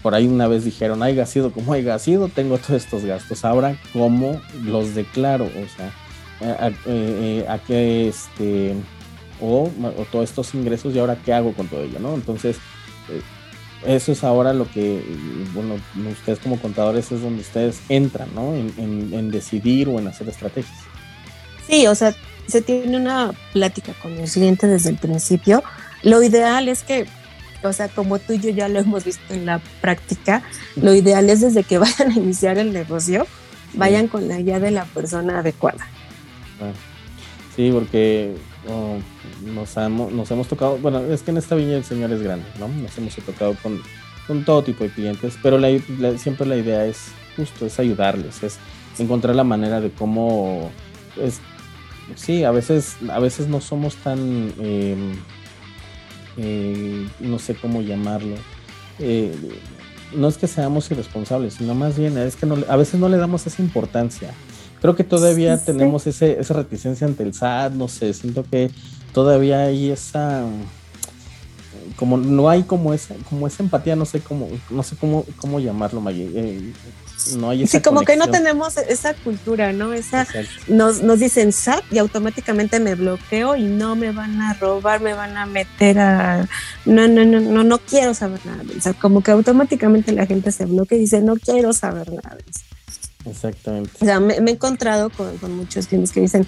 por 0.00 0.14
ahí 0.14 0.28
una 0.28 0.46
vez 0.46 0.64
dijeron, 0.64 1.02
haya 1.02 1.26
sido 1.26 1.52
como 1.52 1.72
haya 1.72 1.98
sido, 1.98 2.28
tengo 2.28 2.56
todos 2.58 2.84
estos 2.84 3.04
gastos. 3.04 3.44
Ahora, 3.44 3.76
¿cómo 3.92 4.40
los 4.62 4.94
declaro? 4.94 5.46
O 5.46 5.76
sea, 5.76 5.92
a, 6.40 6.70
eh, 6.86 7.44
a 7.48 7.58
qué 7.58 8.06
este, 8.06 8.74
o, 9.40 9.68
todos 10.12 10.30
estos 10.30 10.54
ingresos 10.54 10.94
y 10.94 11.00
ahora 11.00 11.18
qué 11.24 11.32
hago 11.32 11.52
con 11.52 11.66
todo 11.66 11.82
ello, 11.82 11.98
¿no? 11.98 12.14
Entonces, 12.14 12.58
eso 13.84 14.12
es 14.12 14.22
ahora 14.22 14.52
lo 14.52 14.70
que, 14.70 15.02
bueno, 15.52 15.74
ustedes 16.12 16.38
como 16.38 16.60
contadores 16.60 17.10
es 17.10 17.20
donde 17.20 17.42
ustedes 17.42 17.80
entran, 17.88 18.28
¿no? 18.36 18.54
En, 18.54 19.30
decidir 19.32 19.88
o 19.88 19.98
en 19.98 20.06
hacer 20.06 20.28
estrategias. 20.28 20.78
Sí, 21.68 21.86
o 21.86 21.94
sea, 21.94 22.14
se 22.46 22.62
tiene 22.62 22.96
una 22.96 23.32
plática 23.52 23.92
con 24.02 24.12
el 24.12 24.30
cliente 24.30 24.66
desde 24.66 24.90
el 24.90 24.96
principio. 24.96 25.62
Lo 26.02 26.22
ideal 26.22 26.68
es 26.68 26.82
que 26.82 27.06
o 27.68 27.72
sea, 27.72 27.88
como 27.88 28.18
tú 28.18 28.34
y 28.34 28.40
yo 28.40 28.50
ya 28.50 28.68
lo 28.68 28.78
hemos 28.78 29.04
visto 29.04 29.32
en 29.32 29.46
la 29.46 29.60
práctica, 29.80 30.42
lo 30.76 30.94
ideal 30.94 31.28
es 31.30 31.40
desde 31.40 31.64
que 31.64 31.78
vayan 31.78 32.10
a 32.10 32.14
iniciar 32.14 32.58
el 32.58 32.72
negocio, 32.72 33.26
vayan 33.74 34.08
con 34.08 34.28
la 34.28 34.38
guía 34.38 34.60
de 34.60 34.70
la 34.70 34.84
persona 34.84 35.40
adecuada. 35.40 35.86
Sí, 37.56 37.70
porque 37.72 38.34
oh, 38.68 38.98
nos, 39.42 39.76
nos 40.12 40.30
hemos 40.30 40.48
tocado, 40.48 40.78
bueno, 40.78 41.00
es 41.00 41.22
que 41.22 41.30
en 41.30 41.38
esta 41.38 41.54
viña 41.54 41.76
el 41.76 41.84
Señor 41.84 42.12
es 42.12 42.22
grande, 42.22 42.46
¿no? 42.58 42.68
Nos 42.68 42.96
hemos 42.98 43.14
tocado 43.16 43.56
con, 43.62 43.80
con 44.26 44.44
todo 44.44 44.62
tipo 44.62 44.84
de 44.84 44.90
clientes, 44.90 45.38
pero 45.42 45.58
siempre 46.18 46.46
la 46.46 46.56
idea 46.56 46.84
es 46.84 47.08
justo, 47.36 47.66
es 47.66 47.78
ayudarles, 47.78 48.42
es 48.42 48.58
encontrar 48.98 49.34
la 49.34 49.44
manera 49.44 49.80
de 49.80 49.90
cómo, 49.90 50.70
pues, 51.14 51.40
sí, 52.16 52.44
a 52.44 52.50
veces, 52.50 52.96
a 53.10 53.18
veces 53.18 53.48
no 53.48 53.60
somos 53.60 53.96
tan, 53.96 54.52
em, 54.58 55.16
eh, 56.36 57.08
no 57.20 57.38
sé 57.38 57.54
cómo 57.54 57.82
llamarlo, 57.82 58.36
eh, 58.98 59.34
no 60.14 60.28
es 60.28 60.38
que 60.38 60.46
seamos 60.46 60.90
irresponsables, 60.90 61.54
sino 61.54 61.74
más 61.74 61.98
bien 61.98 62.16
es 62.18 62.36
que 62.36 62.46
a 62.68 62.76
veces 62.76 63.00
no 63.00 63.08
le 63.08 63.16
damos 63.16 63.46
esa 63.46 63.62
importancia. 63.62 64.32
Creo 64.80 64.94
que 64.94 65.04
todavía 65.04 65.56
tenemos 65.64 66.06
Ese, 66.06 66.38
esa 66.38 66.54
reticencia 66.54 67.06
ante 67.06 67.22
el 67.22 67.32
SAT, 67.32 67.72
no 67.72 67.88
sé, 67.88 68.12
siento 68.12 68.44
que 68.44 68.70
todavía 69.12 69.62
hay 69.62 69.90
esa 69.90 70.44
como 71.96 72.16
no 72.16 72.48
hay 72.48 72.64
como 72.64 72.92
esa 72.92 73.14
como 73.28 73.46
esa 73.46 73.62
empatía 73.62 73.94
no 73.94 74.04
sé 74.04 74.20
cómo 74.20 74.48
no 74.70 74.82
sé 74.82 74.96
cómo 74.96 75.24
cómo 75.36 75.60
llamarlo 75.60 76.00
Maggie 76.00 76.30
eh, 76.34 76.72
no 77.36 77.50
hay 77.50 77.62
esa 77.62 77.78
sí 77.78 77.82
como 77.82 78.02
que 78.02 78.16
no 78.16 78.28
tenemos 78.28 78.76
esa 78.76 79.14
cultura 79.14 79.72
no 79.72 79.92
esa 79.92 80.26
nos, 80.68 81.02
nos 81.02 81.20
dicen 81.20 81.52
SAT 81.52 81.84
y 81.90 81.98
automáticamente 81.98 82.80
me 82.80 82.94
bloqueo 82.94 83.56
y 83.56 83.64
no 83.64 83.96
me 83.96 84.12
van 84.12 84.40
a 84.42 84.54
robar 84.54 85.00
me 85.00 85.14
van 85.14 85.36
a 85.36 85.46
meter 85.46 85.98
a 85.98 86.48
no 86.84 87.08
no 87.08 87.24
no 87.24 87.40
no 87.40 87.64
no 87.64 87.78
quiero 87.78 88.14
saber 88.14 88.40
nada 88.44 88.62
o 88.76 88.80
sea 88.80 88.92
como 88.94 89.22
que 89.22 89.30
automáticamente 89.30 90.12
la 90.12 90.26
gente 90.26 90.52
se 90.52 90.66
bloquea 90.66 90.98
y 90.98 91.02
dice 91.02 91.20
no 91.22 91.36
quiero 91.36 91.72
saber 91.72 92.12
nada 92.12 92.36
exactamente. 93.26 93.90
O 94.00 94.04
sea 94.04 94.20
me, 94.20 94.34
he 94.34 94.50
encontrado 94.50 95.10
con, 95.10 95.36
con 95.38 95.56
muchos 95.56 95.86
clientes 95.86 96.12
que 96.12 96.20
dicen 96.20 96.46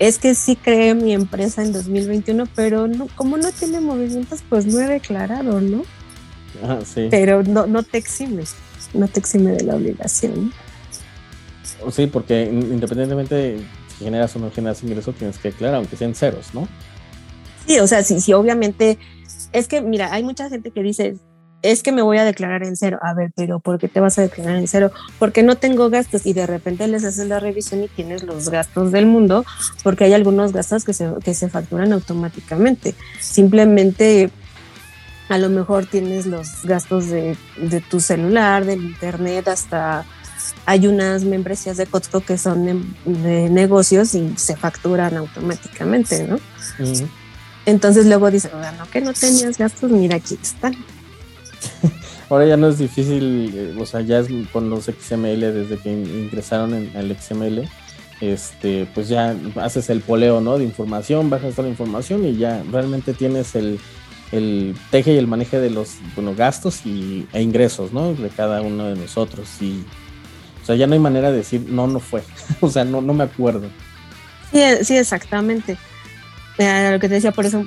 es 0.00 0.18
que 0.18 0.34
sí 0.34 0.56
creé 0.56 0.94
mi 0.94 1.12
empresa 1.12 1.62
en 1.62 1.72
2021, 1.72 2.48
pero 2.56 2.88
no, 2.88 3.06
como 3.16 3.36
no 3.36 3.52
tiene 3.52 3.80
movimientos, 3.80 4.42
pues 4.48 4.64
no 4.64 4.80
he 4.80 4.86
declarado, 4.86 5.60
¿no? 5.60 5.82
Ah, 6.64 6.78
sí. 6.82 7.08
Pero 7.10 7.42
no, 7.42 7.66
no 7.66 7.82
te 7.82 7.98
exime, 7.98 8.44
no 8.94 9.08
te 9.08 9.20
exime 9.20 9.52
de 9.52 9.64
la 9.64 9.76
obligación. 9.76 10.52
Sí, 11.90 12.06
porque 12.06 12.44
independientemente 12.44 13.34
de 13.34 13.58
si 13.96 14.04
generas 14.04 14.34
o 14.36 14.38
no 14.38 14.50
generas 14.50 14.82
ingreso, 14.82 15.12
tienes 15.12 15.38
que 15.38 15.50
declarar, 15.50 15.76
aunque 15.76 15.96
sean 15.96 16.14
ceros, 16.14 16.54
¿no? 16.54 16.68
Sí, 17.66 17.78
o 17.78 17.86
sea, 17.86 18.02
sí, 18.02 18.20
sí, 18.20 18.32
obviamente. 18.32 18.98
Es 19.52 19.68
que, 19.68 19.80
mira, 19.80 20.12
hay 20.12 20.22
mucha 20.22 20.48
gente 20.48 20.70
que 20.70 20.82
dice, 20.82 21.16
es 21.62 21.82
que 21.82 21.92
me 21.92 22.02
voy 22.02 22.18
a 22.18 22.24
declarar 22.24 22.64
en 22.64 22.76
cero. 22.76 22.98
A 23.02 23.14
ver, 23.14 23.32
pero 23.34 23.60
¿por 23.60 23.78
qué 23.78 23.88
te 23.88 24.00
vas 24.00 24.18
a 24.18 24.22
declarar 24.22 24.56
en 24.56 24.68
cero? 24.68 24.90
Porque 25.18 25.42
no 25.42 25.56
tengo 25.56 25.90
gastos 25.90 26.26
y 26.26 26.32
de 26.32 26.46
repente 26.46 26.86
les 26.88 27.04
haces 27.04 27.28
la 27.28 27.40
revisión 27.40 27.82
y 27.82 27.88
tienes 27.88 28.22
los 28.22 28.48
gastos 28.48 28.92
del 28.92 29.06
mundo, 29.06 29.44
porque 29.82 30.04
hay 30.04 30.12
algunos 30.12 30.52
gastos 30.52 30.84
que 30.84 30.92
se, 30.92 31.08
que 31.22 31.34
se 31.34 31.48
facturan 31.48 31.92
automáticamente. 31.92 32.94
Simplemente 33.20 34.30
a 35.30 35.38
lo 35.38 35.48
mejor 35.48 35.86
tienes 35.86 36.26
los 36.26 36.64
gastos 36.64 37.06
de, 37.06 37.36
de 37.56 37.80
tu 37.80 38.00
celular, 38.00 38.64
del 38.64 38.82
internet, 38.82 39.46
hasta 39.46 40.04
hay 40.66 40.88
unas 40.88 41.22
membresías 41.22 41.76
de 41.76 41.86
Costco 41.86 42.20
que 42.20 42.36
son 42.36 42.66
de, 43.04 43.48
negocios 43.48 44.14
y 44.16 44.34
se 44.36 44.56
facturan 44.56 45.16
automáticamente, 45.16 46.26
¿no? 46.26 46.38
Entonces 47.64 48.06
luego 48.06 48.28
dicen, 48.30 48.50
no, 48.76 48.90
que 48.90 49.00
no 49.00 49.12
tenías 49.12 49.56
gastos, 49.56 49.92
mira, 49.92 50.16
aquí 50.16 50.36
están. 50.42 50.74
Ahora 52.28 52.46
ya 52.46 52.56
no 52.56 52.68
es 52.68 52.78
difícil, 52.78 53.52
eh, 53.54 53.76
o 53.78 53.86
sea, 53.86 54.00
ya 54.00 54.18
es 54.18 54.28
con 54.52 54.68
los 54.68 54.86
XML 54.86 55.40
desde 55.40 55.78
que 55.78 55.92
ingresaron 55.92 56.74
en 56.74 56.90
el 56.96 57.16
XML, 57.16 57.68
este, 58.20 58.88
pues 58.94 59.08
ya 59.08 59.36
haces 59.56 59.90
el 59.90 60.00
poleo, 60.00 60.40
¿no? 60.40 60.58
De 60.58 60.64
información, 60.64 61.30
bajas 61.30 61.54
toda 61.54 61.68
la 61.68 61.70
información 61.70 62.26
y 62.26 62.36
ya 62.36 62.64
realmente 62.70 63.14
tienes 63.14 63.54
el, 63.54 63.78
el 64.32 64.76
teje 64.90 65.14
y 65.14 65.18
el 65.18 65.26
manejo 65.26 65.58
de 65.58 65.70
los 65.70 65.96
bueno, 66.14 66.34
gastos 66.34 66.86
y, 66.86 67.26
e 67.32 67.42
ingresos, 67.42 67.92
¿no? 67.92 68.14
De 68.14 68.28
cada 68.28 68.62
uno 68.62 68.86
de 68.86 68.96
nosotros. 68.96 69.48
Y, 69.60 69.84
o 70.62 70.66
sea, 70.66 70.76
ya 70.76 70.86
no 70.86 70.94
hay 70.94 71.00
manera 71.00 71.30
de 71.30 71.38
decir, 71.38 71.66
no, 71.68 71.86
no 71.86 72.00
fue. 72.00 72.22
o 72.60 72.70
sea, 72.70 72.84
no, 72.84 73.00
no 73.00 73.14
me 73.14 73.24
acuerdo. 73.24 73.68
Sí, 74.52 74.60
sí 74.82 74.96
exactamente. 74.96 75.76
lo 76.58 77.00
que 77.00 77.08
te 77.08 77.14
decía, 77.14 77.32
por 77.32 77.46
eso 77.46 77.64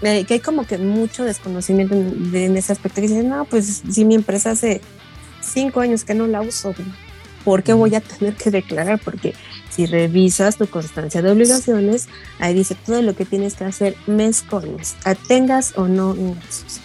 que 0.00 0.34
hay 0.34 0.40
como 0.40 0.64
que 0.66 0.78
mucho 0.78 1.24
desconocimiento 1.24 1.94
en, 1.94 2.56
ese 2.56 2.72
aspecto. 2.72 3.00
Que 3.00 3.08
dicen, 3.08 3.28
no, 3.28 3.44
pues 3.44 3.82
si 3.90 4.04
mi 4.04 4.14
empresa 4.14 4.52
hace 4.52 4.80
cinco 5.40 5.80
años 5.80 6.04
que 6.04 6.14
no 6.14 6.26
la 6.26 6.40
uso, 6.40 6.74
¿por 7.44 7.62
qué 7.62 7.72
voy 7.72 7.94
a 7.94 8.00
tener 8.00 8.34
que 8.34 8.50
declarar? 8.50 9.00
Porque 9.02 9.34
si 9.78 9.86
revisas 9.86 10.56
tu 10.56 10.66
constancia 10.66 11.22
de 11.22 11.30
obligaciones, 11.30 12.08
ahí 12.40 12.52
dice 12.52 12.74
todo 12.74 13.00
lo 13.00 13.14
que 13.14 13.24
tienes 13.24 13.54
que 13.54 13.62
hacer 13.62 13.94
mes 14.08 14.42
con 14.42 14.74
mes, 14.74 14.96
tengas 15.28 15.78
o 15.78 15.86
no 15.86 16.16
ingresos. 16.16 16.80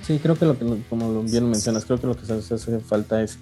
Sí, 0.00 0.18
creo 0.22 0.38
que 0.38 0.46
lo 0.46 0.58
que, 0.58 0.64
como 0.88 1.22
bien 1.22 1.50
mencionas, 1.50 1.84
creo 1.84 2.00
que 2.00 2.06
lo 2.06 2.16
que 2.16 2.32
hace 2.32 2.80
falta 2.80 3.22
es, 3.22 3.36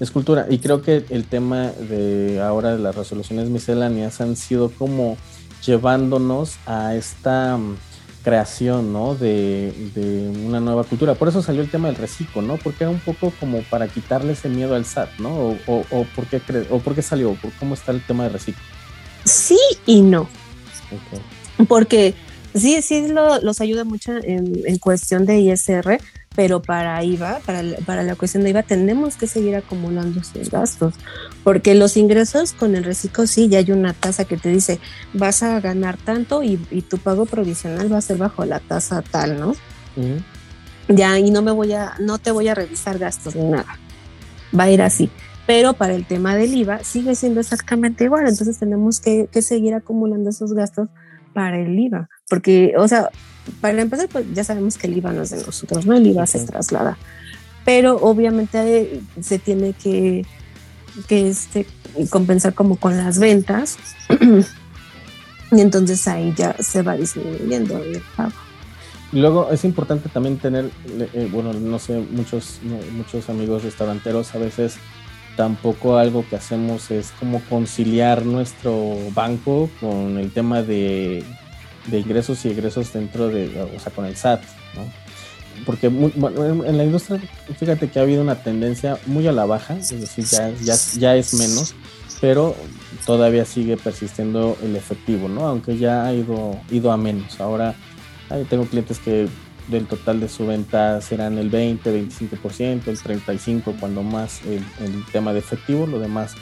es 0.00 0.10
cultura. 0.10 0.46
Y 0.50 0.58
creo 0.58 0.82
que 0.82 1.06
el 1.08 1.24
tema 1.24 1.68
de 1.70 2.42
ahora 2.42 2.76
de 2.76 2.78
las 2.78 2.94
resoluciones 2.94 3.48
misceláneas 3.48 4.20
han 4.20 4.36
sido 4.36 4.70
como 4.70 5.16
llevándonos 5.64 6.58
a 6.66 6.94
esta 6.94 7.58
creación, 8.28 8.92
¿no? 8.92 9.14
De, 9.14 9.72
una 10.44 10.60
nueva 10.60 10.84
cultura. 10.84 11.14
Por 11.14 11.28
eso 11.28 11.40
salió 11.40 11.62
el 11.62 11.70
tema 11.70 11.88
del 11.88 11.96
reciclo, 11.96 12.42
¿no? 12.42 12.58
Porque 12.58 12.84
era 12.84 12.90
un 12.90 13.00
poco 13.00 13.32
como 13.40 13.62
para 13.62 13.88
quitarle 13.88 14.34
ese 14.34 14.50
miedo 14.50 14.74
al 14.74 14.84
SAT, 14.84 15.18
¿no? 15.18 15.56
O, 15.66 15.84
o, 15.90 16.04
por, 16.14 16.26
qué 16.26 16.42
o 16.68 16.78
por 16.78 16.94
qué 16.94 17.00
salió, 17.00 17.34
¿cómo 17.58 17.72
está 17.72 17.92
el 17.92 18.02
tema 18.02 18.24
del 18.24 18.34
reciclo? 18.34 18.62
Sí 19.24 19.58
y 19.86 20.02
no. 20.02 20.28
Porque 21.68 22.14
sí, 22.54 22.82
sí 22.82 23.08
los 23.08 23.60
ayuda 23.62 23.84
mucho 23.84 24.12
en, 24.18 24.60
en 24.66 24.78
cuestión 24.78 25.24
de 25.24 25.38
ISR, 25.40 25.98
pero 26.38 26.62
para 26.62 27.02
IVA, 27.02 27.40
para, 27.44 27.64
para 27.84 28.04
la 28.04 28.14
cuestión 28.14 28.44
de 28.44 28.50
IVA, 28.50 28.62
tenemos 28.62 29.16
que 29.16 29.26
seguir 29.26 29.56
acumulando 29.56 30.20
esos 30.20 30.52
gastos, 30.52 30.94
porque 31.42 31.74
los 31.74 31.96
ingresos 31.96 32.52
con 32.52 32.76
el 32.76 32.84
reciclo 32.84 33.26
sí, 33.26 33.48
ya 33.48 33.58
hay 33.58 33.72
una 33.72 33.92
tasa 33.92 34.24
que 34.24 34.36
te 34.36 34.48
dice, 34.48 34.78
vas 35.12 35.42
a 35.42 35.58
ganar 35.58 35.96
tanto 35.96 36.44
y, 36.44 36.56
tu 36.88 36.98
pago 36.98 37.26
provisional 37.26 37.92
va 37.92 37.98
a 37.98 38.02
ser 38.02 38.18
bajo 38.18 38.44
la 38.44 38.60
tasa 38.60 39.02
tal, 39.02 39.40
¿no? 39.40 39.52
Ya, 40.86 41.18
y 41.18 41.32
no 41.32 41.42
me 41.42 41.50
voy 41.50 41.72
a, 41.72 41.94
no 41.98 42.18
te 42.18 42.30
voy 42.30 42.46
a 42.46 42.54
revisar 42.54 42.98
gastos 42.98 43.34
ni 43.34 43.42
nada, 43.42 43.76
va 44.56 44.62
a 44.62 44.70
ir 44.70 44.80
así. 44.80 45.10
Pero 45.44 45.72
para 45.72 45.94
el 45.94 46.06
tema 46.06 46.36
del 46.36 46.54
IVA 46.54 46.84
sigue 46.84 47.16
siendo 47.16 47.40
exactamente 47.40 48.04
igual, 48.04 48.28
entonces 48.28 48.60
tenemos 48.60 49.00
que, 49.00 49.28
que 49.32 49.42
seguir 49.42 49.74
acumulando 49.74 50.30
esos 50.30 50.52
gastos 50.52 50.88
para 51.34 51.58
el 51.58 51.76
IVA, 51.76 52.08
porque, 52.28 52.74
o 52.78 52.86
sea, 52.86 53.10
para 53.60 53.80
empezar, 53.80 54.08
pues 54.08 54.26
ya 54.32 54.44
sabemos 54.44 54.78
que 54.78 54.86
el 54.86 54.96
IVA 54.96 55.12
no 55.12 55.22
es 55.22 55.30
de 55.30 55.44
nosotros, 55.44 55.86
¿no? 55.86 55.96
El 55.96 56.06
IVA 56.06 56.26
se 56.26 56.44
traslada. 56.44 56.96
Pero 57.64 57.96
obviamente 57.96 59.00
se 59.20 59.38
tiene 59.38 59.72
que, 59.72 60.24
que 61.06 61.28
este, 61.28 61.66
compensar 62.10 62.54
como 62.54 62.76
con 62.76 62.96
las 62.96 63.18
ventas. 63.18 63.76
y 65.52 65.60
entonces 65.60 66.06
ahí 66.08 66.34
ya 66.36 66.54
se 66.60 66.82
va 66.82 66.96
disminuyendo 66.96 67.78
el 67.78 68.02
pago. 68.16 68.32
Luego 69.12 69.50
es 69.50 69.64
importante 69.64 70.08
también 70.10 70.36
tener, 70.38 70.70
eh, 71.14 71.28
bueno, 71.32 71.52
no 71.54 71.78
sé, 71.78 71.98
muchos, 72.10 72.60
muchos 72.92 73.30
amigos 73.30 73.64
restauranteros 73.64 74.34
a 74.34 74.38
veces 74.38 74.76
tampoco 75.38 75.96
algo 75.96 76.26
que 76.28 76.36
hacemos 76.36 76.90
es 76.90 77.12
como 77.12 77.40
conciliar 77.48 78.26
nuestro 78.26 78.96
banco 79.14 79.70
con 79.80 80.18
el 80.18 80.32
tema 80.32 80.62
de 80.62 81.24
de 81.90 81.98
ingresos 81.98 82.44
y 82.44 82.50
egresos 82.50 82.92
dentro 82.92 83.28
de, 83.28 83.60
o 83.60 83.80
sea, 83.80 83.92
con 83.92 84.04
el 84.04 84.16
SAT, 84.16 84.42
¿no? 84.74 84.82
Porque 85.66 85.88
en 85.88 86.76
la 86.78 86.84
industria, 86.84 87.20
fíjate 87.58 87.88
que 87.88 87.98
ha 87.98 88.02
habido 88.02 88.22
una 88.22 88.36
tendencia 88.36 88.98
muy 89.06 89.26
a 89.26 89.32
la 89.32 89.44
baja, 89.44 89.76
es 89.76 90.00
decir, 90.00 90.24
ya, 90.24 90.50
ya, 90.62 90.76
ya 90.96 91.16
es 91.16 91.34
menos, 91.34 91.74
pero 92.20 92.54
todavía 93.04 93.44
sigue 93.44 93.76
persistiendo 93.76 94.56
el 94.62 94.76
efectivo, 94.76 95.28
¿no? 95.28 95.46
Aunque 95.46 95.76
ya 95.76 96.06
ha 96.06 96.14
ido, 96.14 96.60
ido 96.70 96.92
a 96.92 96.96
menos. 96.96 97.40
Ahora 97.40 97.74
tengo 98.48 98.66
clientes 98.66 99.00
que 99.00 99.28
del 99.66 99.86
total 99.86 100.20
de 100.20 100.28
su 100.28 100.46
venta 100.46 101.00
serán 101.00 101.38
el 101.38 101.50
20, 101.50 102.08
25%, 102.08 102.86
el 102.86 102.98
35% 102.98 103.78
cuando 103.80 104.02
más 104.02 104.40
el, 104.44 104.64
el 104.84 105.04
tema 105.12 105.32
de 105.32 105.40
efectivo, 105.40 105.86
lo 105.86 105.98
demás 105.98 106.34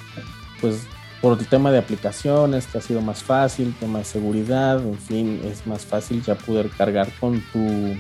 pues 0.61 0.87
por 1.27 1.41
el 1.41 1.49
tema 1.49 1.73
de 1.73 1.79
aplicaciones, 1.79 2.69
que 2.69 2.79
ha 2.79 2.81
sido 2.81 3.01
más 3.01 3.25
fácil, 3.25 3.75
tema 3.81 3.99
de 3.99 4.05
seguridad, 4.05 4.79
en 4.79 4.97
fin, 4.97 5.41
es 5.43 5.67
más 5.67 5.85
fácil 5.85 6.23
ya 6.23 6.37
poder 6.37 6.71
cargar 6.71 7.11
con 7.19 7.41
tu, 7.53 7.97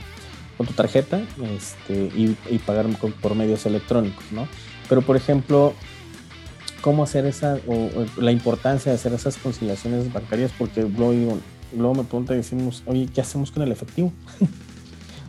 con 0.56 0.64
tu 0.64 0.72
tarjeta 0.74 1.20
este, 1.56 2.08
y, 2.14 2.58
pagar 2.64 2.86
por 3.20 3.34
medios 3.34 3.66
electrónicos, 3.66 4.22
¿no? 4.30 4.46
Pero, 4.88 5.02
por 5.02 5.16
ejemplo, 5.16 5.74
cómo 6.82 7.02
hacer 7.02 7.26
esa, 7.26 7.58
o, 7.66 7.90
la 8.16 8.30
importancia 8.30 8.92
de 8.92 8.96
hacer 8.96 9.12
esas 9.12 9.38
conciliaciones 9.38 10.12
bancarias, 10.12 10.52
porque 10.56 10.82
luego, 10.82 11.40
luego 11.76 11.94
me 11.96 12.04
preguntan 12.04 12.36
y 12.36 12.42
decimos, 12.42 12.84
oye, 12.86 13.08
¿qué 13.12 13.22
hacemos 13.22 13.50
con 13.50 13.64
el 13.64 13.72
efectivo? 13.72 14.12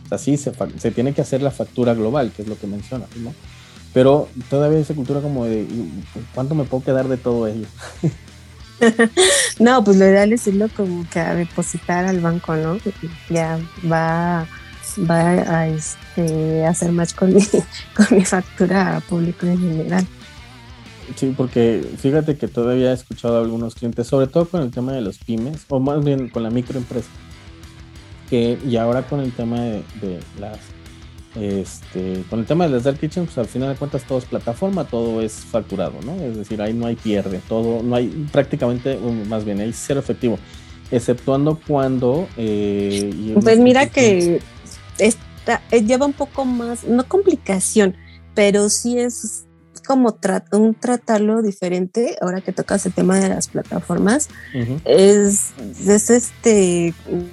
O 0.04 0.08
sea, 0.08 0.16
sí, 0.16 0.38
se, 0.38 0.52
se 0.78 0.90
tiene 0.90 1.12
que 1.12 1.20
hacer 1.20 1.42
la 1.42 1.50
factura 1.50 1.92
global, 1.92 2.32
que 2.34 2.40
es 2.40 2.48
lo 2.48 2.58
que 2.58 2.66
mencionas, 2.66 3.14
¿no? 3.16 3.34
Pero 3.94 4.28
todavía 4.50 4.78
esa 4.78 4.94
cultura 4.94 5.20
como 5.20 5.44
de, 5.46 5.66
¿cuánto 6.34 6.54
me 6.54 6.64
puedo 6.64 6.84
quedar 6.84 7.08
de 7.08 7.16
todo 7.16 7.46
ello? 7.46 7.66
no, 9.58 9.82
pues 9.82 9.96
lo 9.96 10.04
ideal 10.06 10.32
es 10.32 10.46
irlo 10.46 10.68
como 10.76 11.08
que 11.08 11.20
a 11.20 11.34
depositar 11.34 12.04
al 12.04 12.20
banco, 12.20 12.54
¿no? 12.54 12.78
Ya 13.30 13.58
va, 13.90 14.46
va 15.10 15.28
a 15.30 15.68
este, 15.68 16.66
hacer 16.66 16.92
más 16.92 17.14
con 17.14 17.34
mi, 17.34 17.42
con 17.96 18.06
mi 18.10 18.24
factura 18.24 19.02
público 19.08 19.46
en 19.46 19.58
general. 19.58 20.06
Sí, 21.16 21.34
porque 21.36 21.84
fíjate 21.98 22.36
que 22.36 22.48
todavía 22.48 22.90
he 22.90 22.94
escuchado 22.94 23.38
a 23.38 23.40
algunos 23.40 23.74
clientes, 23.74 24.06
sobre 24.06 24.26
todo 24.26 24.46
con 24.46 24.62
el 24.62 24.70
tema 24.70 24.92
de 24.92 25.00
los 25.00 25.18
pymes, 25.18 25.64
o 25.68 25.80
más 25.80 26.04
bien 26.04 26.28
con 26.28 26.42
la 26.42 26.50
microempresa, 26.50 27.08
que 28.28 28.58
y 28.66 28.76
ahora 28.76 29.02
con 29.02 29.20
el 29.20 29.32
tema 29.32 29.60
de, 29.60 29.82
las, 30.38 30.58
este, 31.40 32.24
con 32.28 32.40
el 32.40 32.46
tema 32.46 32.66
de 32.66 32.70
las 32.72 32.84
dark 32.84 32.98
kitchen, 32.98 33.26
pues 33.26 33.38
al 33.38 33.46
final 33.46 33.70
de 33.70 33.76
cuentas 33.76 34.02
todo 34.04 34.18
es 34.18 34.24
plataforma, 34.24 34.84
todo 34.84 35.20
es 35.22 35.32
facturado, 35.32 35.94
¿no? 36.04 36.14
Es 36.22 36.36
decir, 36.36 36.60
ahí 36.60 36.74
no 36.74 36.86
hay 36.86 36.96
pierde, 36.96 37.40
todo, 37.48 37.82
no 37.82 37.94
hay 37.94 38.08
prácticamente, 38.32 38.98
más 39.28 39.44
bien, 39.44 39.60
hay 39.60 39.72
cero 39.72 40.00
efectivo, 40.00 40.38
exceptuando 40.90 41.60
cuando... 41.66 42.28
Eh, 42.36 43.36
pues 43.42 43.58
mira 43.58 43.86
que 43.86 44.40
está, 44.98 45.62
eh, 45.70 45.82
lleva 45.82 46.06
un 46.06 46.12
poco 46.12 46.44
más, 46.44 46.84
no 46.84 47.06
complicación, 47.06 47.96
pero 48.34 48.68
sí 48.68 48.98
es 48.98 49.44
como 49.86 50.18
un 50.52 50.74
tratarlo 50.74 51.40
diferente, 51.40 52.16
ahora 52.20 52.42
que 52.42 52.52
tocas 52.52 52.84
el 52.84 52.92
tema 52.92 53.18
de 53.18 53.30
las 53.30 53.48
plataformas, 53.48 54.28
es, 54.84 55.52
es 55.86 56.10
este, 56.10 56.92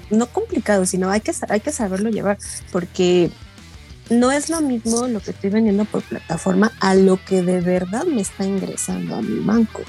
no 0.09 0.27
complicado, 0.27 0.85
sino 0.85 1.09
hay 1.09 1.19
que, 1.19 1.33
hay 1.49 1.59
que 1.59 1.73
saberlo 1.73 2.09
llevar, 2.09 2.37
porque 2.71 3.29
no 4.09 4.31
es 4.31 4.49
lo 4.49 4.61
mismo 4.61 5.07
lo 5.07 5.19
que 5.19 5.31
estoy 5.31 5.49
vendiendo 5.49 5.85
por 5.85 6.03
plataforma 6.03 6.71
a 6.79 6.95
lo 6.95 7.19
que 7.23 7.41
de 7.41 7.61
verdad 7.61 8.05
me 8.05 8.21
está 8.21 8.45
ingresando 8.45 9.15
a 9.15 9.21
mi 9.21 9.39
banco. 9.39 9.81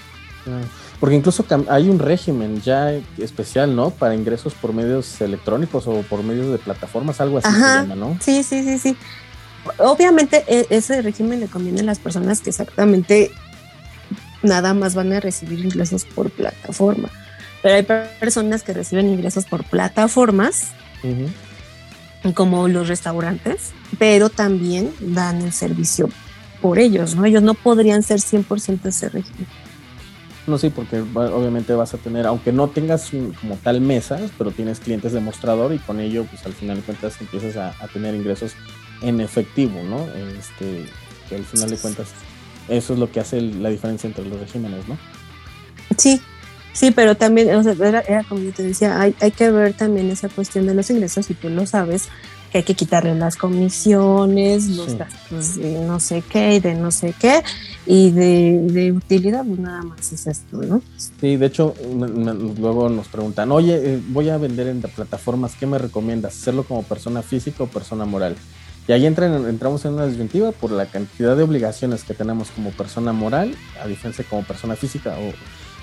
Porque 1.00 1.16
incluso 1.16 1.44
hay 1.68 1.88
un 1.88 1.98
régimen 1.98 2.62
ya 2.62 2.92
especial, 3.18 3.74
¿no? 3.74 3.90
Para 3.90 4.14
ingresos 4.14 4.54
por 4.54 4.72
medios 4.72 5.20
electrónicos 5.20 5.86
o 5.86 6.02
por 6.02 6.22
medios 6.22 6.50
de 6.52 6.58
plataformas, 6.58 7.20
algo 7.20 7.38
así 7.38 7.50
se 7.52 7.58
llama, 7.58 7.94
¿no? 7.94 8.16
Sí, 8.20 8.42
sí, 8.42 8.62
sí, 8.62 8.78
sí. 8.78 8.96
Obviamente 9.78 10.44
e, 10.46 10.66
ese 10.70 11.02
régimen 11.02 11.40
le 11.40 11.48
conviene 11.48 11.80
a 11.80 11.84
las 11.84 11.98
personas 11.98 12.40
que 12.40 12.50
exactamente 12.50 13.32
nada 14.42 14.72
más 14.74 14.94
van 14.94 15.12
a 15.12 15.20
recibir 15.20 15.58
ingresos 15.58 16.04
por 16.04 16.30
plataforma. 16.30 17.10
Pero 17.62 17.74
hay 17.74 17.82
personas 18.20 18.62
que 18.62 18.72
reciben 18.72 19.08
ingresos 19.08 19.44
por 19.44 19.64
plataformas, 19.64 20.68
como 22.34 22.68
los 22.68 22.88
restaurantes, 22.88 23.72
pero 23.98 24.30
también 24.30 24.92
dan 25.00 25.42
el 25.42 25.52
servicio 25.52 26.08
por 26.60 26.78
ellos, 26.78 27.14
¿no? 27.14 27.24
Ellos 27.24 27.42
no 27.42 27.54
podrían 27.54 28.02
ser 28.02 28.20
100% 28.20 28.86
ese 28.86 29.08
régimen. 29.08 29.46
No, 30.46 30.58
sí, 30.58 30.70
porque 30.70 31.00
obviamente 31.00 31.74
vas 31.74 31.92
a 31.94 31.98
tener, 31.98 32.24
aunque 32.26 32.52
no 32.52 32.68
tengas 32.68 33.10
como 33.40 33.56
tal 33.56 33.80
mesas, 33.80 34.30
pero 34.38 34.52
tienes 34.52 34.78
clientes 34.78 35.12
de 35.12 35.20
mostrador 35.20 35.72
y 35.72 35.78
con 35.78 35.98
ello, 35.98 36.24
pues 36.24 36.46
al 36.46 36.52
final 36.52 36.76
de 36.76 36.82
cuentas 36.82 37.20
empiezas 37.20 37.56
a, 37.56 37.74
a 37.82 37.88
tener 37.88 38.14
ingresos 38.14 38.52
en 39.02 39.20
efectivo, 39.20 39.82
¿no? 39.82 40.06
Este, 40.38 40.86
que 41.28 41.36
al 41.36 41.44
final 41.44 41.70
de 41.70 41.76
cuentas 41.76 42.08
eso 42.68 42.92
es 42.92 42.98
lo 42.98 43.10
que 43.10 43.20
hace 43.20 43.40
la 43.40 43.70
diferencia 43.70 44.06
entre 44.06 44.24
los 44.24 44.38
regímenes, 44.38 44.86
¿no? 44.88 44.96
Sí, 45.96 46.20
sí, 46.76 46.90
pero 46.90 47.16
también, 47.16 47.54
o 47.54 47.62
sea, 47.62 47.72
era, 47.72 48.24
como 48.24 48.42
yo 48.42 48.52
te 48.52 48.62
decía, 48.62 49.00
hay, 49.00 49.14
hay 49.20 49.30
que 49.30 49.50
ver 49.50 49.72
también 49.72 50.10
esa 50.10 50.28
cuestión 50.28 50.66
de 50.66 50.74
los 50.74 50.90
ingresos, 50.90 51.28
y 51.30 51.34
tú 51.34 51.48
lo 51.48 51.66
sabes, 51.66 52.08
que 52.52 52.58
hay 52.58 52.64
que 52.64 52.74
quitarle 52.74 53.14
las 53.14 53.36
comisiones, 53.36 54.68
los 54.68 54.96
gastos 54.96 55.56
de 55.56 55.80
no 55.84 55.98
sé 55.98 56.22
qué 56.22 56.54
y 56.54 56.60
de 56.60 56.74
no 56.74 56.90
sé 56.90 57.14
qué, 57.18 57.42
y 57.86 58.10
de, 58.10 58.92
utilidad, 58.92 59.44
pues 59.44 59.58
nada 59.58 59.82
más 59.82 60.12
es 60.12 60.26
esto, 60.26 60.62
¿no? 60.62 60.82
Sí, 61.20 61.36
de 61.36 61.46
hecho, 61.46 61.74
luego 62.60 62.88
nos 62.88 63.08
preguntan, 63.08 63.50
oye, 63.52 63.74
eh, 63.82 64.02
voy 64.08 64.28
a 64.28 64.36
vender 64.36 64.68
en 64.68 64.80
plataformas, 64.82 65.54
¿qué 65.58 65.66
me 65.66 65.78
recomiendas? 65.78 66.36
¿Hacerlo 66.36 66.64
como 66.64 66.82
persona 66.82 67.22
física 67.22 67.64
o 67.64 67.66
persona 67.66 68.04
moral? 68.04 68.36
Y 68.88 68.92
ahí 68.92 69.04
entramos 69.04 69.84
en 69.84 69.94
una 69.94 70.06
disyuntiva 70.06 70.52
por 70.52 70.70
la 70.70 70.86
cantidad 70.86 71.36
de 71.36 71.42
obligaciones 71.42 72.04
que 72.04 72.14
tenemos 72.14 72.50
como 72.50 72.70
persona 72.70 73.12
moral, 73.12 73.56
a 73.82 73.88
diferencia 73.88 74.24
como 74.28 74.44
persona 74.44 74.76
física. 74.76 75.16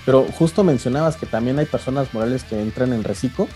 Pero 0.06 0.26
justo 0.38 0.64
mencionabas 0.64 1.16
que 1.16 1.26
también 1.26 1.60
hay 1.60 1.66
personas 1.66 2.14
morales 2.14 2.44
que 2.44 2.62
entran 2.62 2.94
en 2.94 3.04
reciclo. 3.04 3.48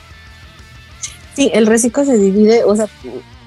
Sí, 1.36 1.52
el 1.54 1.68
reciclo 1.68 2.06
se 2.06 2.18
divide, 2.18 2.64
o 2.64 2.76
sea, 2.76 2.88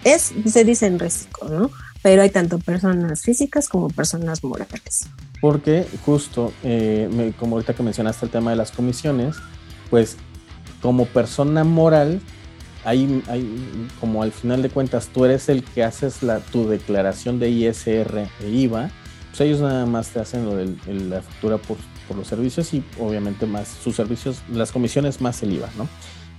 es, 0.04 0.32
se 0.46 0.64
dice 0.64 0.86
en 0.86 0.98
reciclo, 0.98 1.48
¿no? 1.48 1.70
Pero 2.02 2.22
hay 2.22 2.30
tanto 2.30 2.58
personas 2.58 3.22
físicas 3.22 3.68
como 3.68 3.88
personas 3.88 4.42
morales. 4.42 5.06
Porque 5.40 5.86
justo, 6.04 6.52
eh, 6.62 7.32
como 7.38 7.56
ahorita 7.56 7.74
que 7.74 7.82
mencionaste 7.82 8.26
el 8.26 8.30
tema 8.30 8.50
de 8.50 8.56
las 8.56 8.70
comisiones, 8.72 9.36
pues 9.90 10.16
como 10.80 11.06
persona 11.06 11.64
moral 11.64 12.20
hay, 12.84 13.22
hay, 13.28 13.46
como 14.00 14.22
al 14.22 14.32
final 14.32 14.62
de 14.62 14.70
cuentas 14.70 15.08
tú 15.08 15.24
eres 15.24 15.48
el 15.48 15.62
que 15.62 15.84
haces 15.84 16.22
la, 16.22 16.40
tu 16.40 16.68
declaración 16.68 17.38
de 17.38 17.50
ISR 17.50 18.28
e 18.40 18.48
IVA, 18.48 18.90
pues 19.30 19.40
ellos 19.42 19.60
nada 19.60 19.86
más 19.86 20.08
te 20.08 20.20
hacen 20.20 20.44
lo 20.44 20.56
de 20.56 20.76
la 20.86 21.22
factura 21.22 21.58
por, 21.58 21.76
por, 22.10 22.18
los 22.18 22.26
servicios 22.26 22.74
y 22.74 22.82
obviamente 22.98 23.46
más 23.46 23.68
sus 23.68 23.94
servicios, 23.94 24.42
las 24.52 24.72
comisiones 24.72 25.20
más 25.20 25.42
el 25.42 25.52
IVA, 25.52 25.68
¿no? 25.78 25.88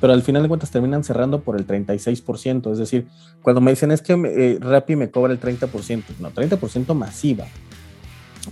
Pero 0.02 0.14
al 0.14 0.22
final 0.22 0.42
de 0.42 0.50
cuentas 0.50 0.72
terminan 0.72 1.04
cerrando 1.04 1.42
por 1.42 1.56
el 1.56 1.66
36%, 1.66 2.72
es 2.72 2.78
decir, 2.78 3.08
cuando 3.42 3.62
me 3.62 3.72
dicen 3.72 3.92
es 3.92 4.02
que 4.02 4.14
eh, 4.14 4.58
Rappi 4.60 4.96
me 4.96 5.12
cobra 5.12 5.32
el 5.32 5.40
30%, 5.40 6.04
no, 6.20 6.32
30% 6.32 6.94
masiva. 6.96 7.46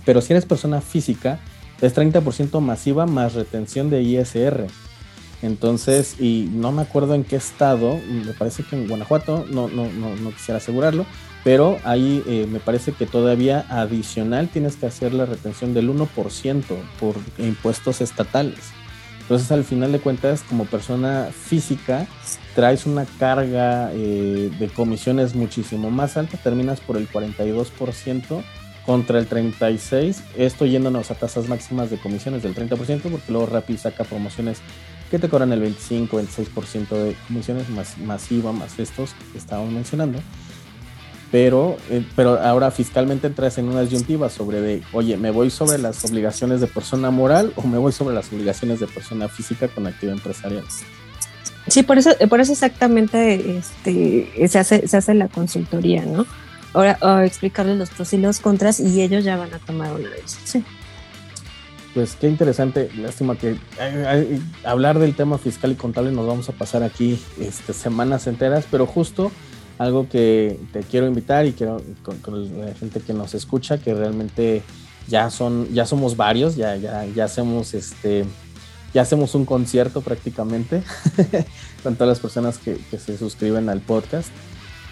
Pero 0.04 0.20
si 0.20 0.32
eres 0.32 0.46
persona 0.46 0.80
física, 0.80 1.40
es 1.80 1.94
30% 1.94 2.60
masiva 2.60 3.06
más 3.06 3.34
retención 3.34 3.90
de 3.90 4.02
ISR. 4.02 4.66
Entonces, 5.42 6.20
y 6.20 6.48
no 6.52 6.70
me 6.70 6.82
acuerdo 6.82 7.14
en 7.14 7.24
qué 7.24 7.36
estado, 7.36 7.98
me 8.06 8.32
parece 8.34 8.62
que 8.62 8.76
en 8.76 8.88
Guanajuato, 8.88 9.46
no, 9.50 9.68
no, 9.68 9.90
no, 9.90 10.14
no 10.16 10.30
quisiera 10.32 10.58
asegurarlo, 10.58 11.06
pero 11.44 11.78
ahí 11.84 12.22
eh, 12.26 12.46
me 12.50 12.60
parece 12.60 12.92
que 12.92 13.06
todavía 13.06 13.64
adicional 13.70 14.48
tienes 14.48 14.76
que 14.76 14.86
hacer 14.86 15.14
la 15.14 15.24
retención 15.24 15.72
del 15.72 15.88
1% 15.90 16.64
por 16.98 17.16
impuestos 17.38 18.00
estatales. 18.02 18.58
Entonces, 19.22 19.50
al 19.52 19.64
final 19.64 19.92
de 19.92 20.00
cuentas, 20.00 20.42
como 20.42 20.64
persona 20.64 21.28
física, 21.32 22.06
traes 22.54 22.84
una 22.84 23.06
carga 23.18 23.90
eh, 23.92 24.50
de 24.58 24.68
comisiones 24.68 25.34
muchísimo 25.34 25.90
más 25.90 26.16
alta, 26.16 26.36
terminas 26.36 26.80
por 26.80 26.96
el 26.96 27.08
42% 27.08 28.42
contra 28.84 29.20
el 29.20 29.28
36%, 29.28 30.20
esto 30.36 30.66
yéndonos 30.66 31.10
a 31.12 31.14
tasas 31.14 31.48
máximas 31.48 31.90
de 31.90 31.98
comisiones 31.98 32.42
del 32.42 32.56
30%, 32.56 33.02
porque 33.02 33.30
luego 33.30 33.46
Rappi 33.46 33.76
saca 33.76 34.02
promociones 34.02 34.58
que 35.10 35.18
te 35.18 35.28
cobran 35.28 35.52
el 35.52 35.60
25, 35.60 36.20
26% 36.20 36.88
de 36.88 37.16
comisiones 37.26 37.68
más, 37.68 37.98
masiva, 37.98 38.52
más 38.52 38.78
estos 38.78 39.10
que 39.32 39.38
estábamos 39.38 39.72
mencionando. 39.72 40.20
Pero, 41.32 41.76
eh, 41.90 42.04
pero 42.16 42.40
ahora 42.40 42.70
fiscalmente 42.70 43.28
entras 43.28 43.58
en 43.58 43.68
una 43.68 43.82
disyuntiva 43.82 44.28
sobre 44.30 44.60
de, 44.60 44.82
oye, 44.92 45.16
¿me 45.16 45.30
voy 45.30 45.50
sobre 45.50 45.78
las 45.78 46.04
obligaciones 46.04 46.60
de 46.60 46.66
persona 46.66 47.10
moral 47.10 47.52
o 47.56 47.62
me 47.62 47.78
voy 47.78 47.92
sobre 47.92 48.14
las 48.14 48.32
obligaciones 48.32 48.80
de 48.80 48.86
persona 48.86 49.28
física 49.28 49.68
con 49.68 49.86
actividad 49.86 50.16
empresarial? 50.16 50.64
Sí, 51.68 51.82
por 51.82 51.98
eso, 51.98 52.10
por 52.28 52.40
eso 52.40 52.52
exactamente 52.52 53.58
este, 53.58 54.48
se, 54.48 54.58
hace, 54.58 54.88
se 54.88 54.96
hace 54.96 55.14
la 55.14 55.28
consultoría, 55.28 56.04
¿no? 56.04 56.26
Ahora, 56.72 57.24
explicarles 57.24 57.78
los 57.78 57.90
pros 57.90 58.12
y 58.12 58.18
los 58.18 58.40
contras 58.40 58.80
y 58.80 59.02
ellos 59.02 59.24
ya 59.24 59.36
van 59.36 59.52
a 59.54 59.58
tomar 59.58 59.92
una 59.92 60.08
decisión 60.10 60.64
pues 61.94 62.16
qué 62.16 62.28
interesante, 62.28 62.90
lástima 62.96 63.36
que 63.36 63.56
hablar 64.64 64.98
del 64.98 65.14
tema 65.14 65.38
fiscal 65.38 65.72
y 65.72 65.74
contable 65.74 66.12
nos 66.12 66.26
vamos 66.26 66.48
a 66.48 66.52
pasar 66.52 66.82
aquí 66.82 67.20
este, 67.40 67.72
semanas 67.72 68.26
enteras, 68.26 68.66
pero 68.70 68.86
justo 68.86 69.30
algo 69.78 70.08
que 70.08 70.58
te 70.72 70.80
quiero 70.80 71.06
invitar 71.06 71.46
y 71.46 71.52
quiero 71.52 71.82
con, 72.02 72.60
la 72.60 72.74
gente 72.74 73.00
que 73.00 73.14
nos 73.14 73.34
escucha, 73.34 73.78
que 73.78 73.94
realmente 73.94 74.62
ya 75.08 75.30
son, 75.30 75.72
ya 75.72 75.86
somos 75.86 76.16
varios, 76.16 76.54
ya, 76.54 76.76
ya, 76.76 77.06
ya 77.06 77.24
hacemos 77.24 77.74
este, 77.74 78.24
ya 78.92 79.02
hacemos 79.02 79.34
un 79.34 79.44
concierto 79.44 80.00
prácticamente 80.00 80.82
con 81.82 81.94
todas 81.94 82.08
las 82.08 82.20
personas 82.20 82.58
que, 82.58 82.78
se 82.98 83.16
suscriben 83.16 83.68
al 83.68 83.80
podcast. 83.80 84.30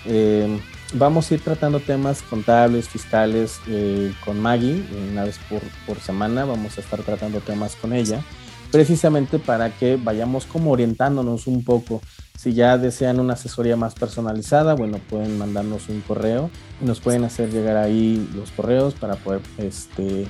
Eh, 0.06 0.60
vamos 0.94 1.30
a 1.30 1.34
ir 1.34 1.40
tratando 1.40 1.80
temas 1.80 2.22
contables, 2.22 2.88
fiscales 2.88 3.60
eh, 3.66 4.12
con 4.24 4.40
Maggie, 4.40 4.84
una 5.10 5.24
vez 5.24 5.38
por, 5.86 6.00
semana 6.00 6.44
vamos 6.44 6.78
a 6.78 6.80
estar 6.80 7.02
tratando 7.02 7.40
temas 7.40 7.76
con 7.76 7.92
ella, 7.92 8.22
precisamente 8.70 9.38
para 9.38 9.70
que 9.70 9.96
vayamos 9.96 10.46
como 10.46 10.70
orientándonos 10.70 11.46
un 11.46 11.64
poco. 11.64 12.00
Si 12.36 12.52
ya 12.52 12.78
desean 12.78 13.18
una 13.18 13.32
asesoría 13.32 13.76
más 13.76 13.94
personalizada, 13.94 14.74
bueno, 14.74 15.00
pueden 15.10 15.38
mandarnos 15.38 15.88
un 15.88 16.00
correo, 16.02 16.50
nos 16.80 17.00
pueden 17.00 17.24
hacer 17.24 17.50
llegar 17.50 17.76
ahí 17.76 18.28
los 18.34 18.52
correos 18.52 18.94
para 18.94 19.16
poder, 19.16 19.40
este, 19.58 20.28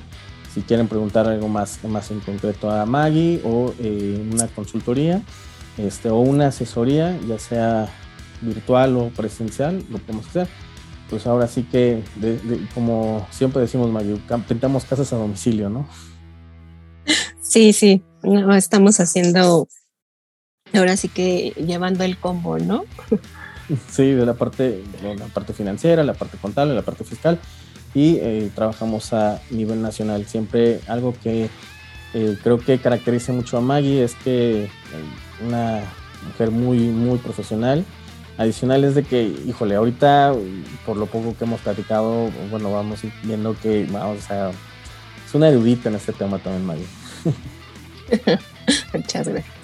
si 0.51 0.61
quieren 0.61 0.87
preguntar 0.87 1.27
algo 1.27 1.47
más, 1.47 1.83
más 1.83 2.09
en 2.09 2.19
concreto 2.19 2.71
a 2.71 2.85
Maggie 2.87 3.41
o 3.45 3.73
eh, 3.79 4.27
una 4.33 4.47
consultoría, 4.47 5.21
este, 5.77 6.09
o 6.09 6.17
una 6.17 6.47
asesoría, 6.47 7.15
ya 7.27 7.37
sea 7.37 7.87
virtual 8.41 8.97
o 8.97 9.09
presencial, 9.09 9.83
lo 9.89 9.97
podemos 9.99 10.27
hacer. 10.27 10.47
Pues 11.09 11.25
ahora 11.25 11.47
sí 11.47 11.63
que, 11.63 12.03
como 12.73 13.27
siempre 13.31 13.61
decimos, 13.61 13.89
Mayu, 13.89 14.19
pintamos 14.47 14.85
casas 14.85 15.11
a 15.11 15.17
domicilio, 15.17 15.69
¿no? 15.69 15.87
Sí, 17.41 17.73
sí, 17.73 18.03
no, 18.21 18.55
estamos 18.55 18.99
haciendo, 18.99 19.67
ahora 20.73 20.97
sí 20.97 21.09
que 21.09 21.53
llevando 21.57 22.03
el 22.03 22.17
combo, 22.17 22.57
¿no? 22.59 22.83
Sí, 23.87 24.13
de 24.13 24.25
la 24.25 24.33
parte, 24.33 24.83
la 25.03 25.27
parte 25.27 25.53
financiera, 25.53 26.03
la 26.03 26.15
parte 26.15 26.39
contable, 26.39 26.73
la 26.73 26.81
parte 26.81 27.03
fiscal 27.03 27.39
y 27.93 28.17
eh, 28.17 28.51
trabajamos 28.53 29.13
a 29.13 29.41
nivel 29.51 29.81
nacional. 29.81 30.25
Siempre 30.25 30.79
algo 30.87 31.13
que 31.21 31.49
eh, 32.13 32.37
creo 32.43 32.59
que 32.59 32.79
caracteriza 32.79 33.33
mucho 33.33 33.57
a 33.57 33.61
Maggie 33.61 34.03
es 34.03 34.15
que 34.15 34.65
eh, 34.65 34.69
una 35.45 35.81
mujer 36.27 36.51
muy, 36.51 36.79
muy 36.79 37.17
profesional. 37.17 37.85
Adicional 38.39 38.85
es 38.85 38.95
de 38.95 39.03
que, 39.03 39.35
híjole, 39.45 39.75
ahorita, 39.75 40.33
por 40.85 40.95
lo 40.95 41.07
poco 41.07 41.35
que 41.37 41.43
hemos 41.43 41.59
platicado, 41.59 42.31
bueno, 42.49 42.71
vamos 42.71 43.01
viendo 43.21 43.53
que, 43.61 43.85
vamos 43.91 44.31
a, 44.31 44.51
es 44.51 45.33
una 45.33 45.49
erudita 45.49 45.89
en 45.89 45.95
este 45.95 46.13
tema 46.13 46.39
también, 46.39 46.65
Maggie. 46.65 46.85
Muchas 48.93 49.27
gracias. 49.27 49.55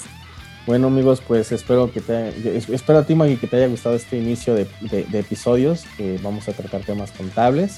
Bueno 0.67 0.88
amigos, 0.88 1.21
pues 1.25 1.53
espero 1.53 1.89
que 1.93 2.01
te 2.01 2.57
espero 2.57 2.99
a 2.99 3.05
ti 3.05 3.15
Maggie 3.15 3.38
que 3.38 3.47
te 3.47 3.55
haya 3.55 3.67
gustado 3.67 3.95
este 3.95 4.17
inicio 4.17 4.55
de, 4.55 4.67
episodios 5.13 5.85
que 5.95 6.19
vamos 6.21 6.49
a 6.49 6.51
tratar 6.51 6.81
temas 6.81 7.11
contables. 7.13 7.77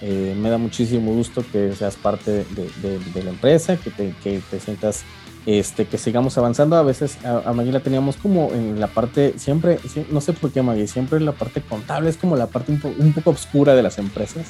Eh, 0.00 0.34
me 0.36 0.50
da 0.50 0.58
muchísimo 0.58 1.12
gusto 1.12 1.44
que 1.52 1.72
seas 1.76 1.94
parte 1.94 2.44
de, 2.50 3.22
la 3.22 3.30
empresa, 3.30 3.76
que 3.76 3.90
te, 3.90 4.12
que 4.24 4.40
te, 4.50 4.58
sientas, 4.58 5.04
este, 5.46 5.86
que 5.86 5.98
sigamos 5.98 6.38
avanzando. 6.38 6.76
A 6.76 6.82
veces 6.82 7.18
a, 7.24 7.52
Maggie 7.52 7.72
la 7.72 7.80
teníamos 7.80 8.16
como 8.16 8.52
en 8.52 8.80
la 8.80 8.86
parte, 8.86 9.34
siempre, 9.38 9.78
no 10.10 10.20
sé 10.20 10.32
por 10.32 10.52
qué 10.52 10.62
Maggie, 10.62 10.86
siempre 10.86 11.18
en 11.18 11.26
la 11.26 11.32
parte 11.32 11.60
contable 11.60 12.10
es 12.10 12.16
como 12.16 12.36
la 12.36 12.46
parte 12.46 12.72
un, 12.72 12.94
un 12.98 13.12
poco 13.12 13.30
oscura 13.30 13.74
de 13.74 13.82
las 13.82 13.98
empresas 13.98 14.46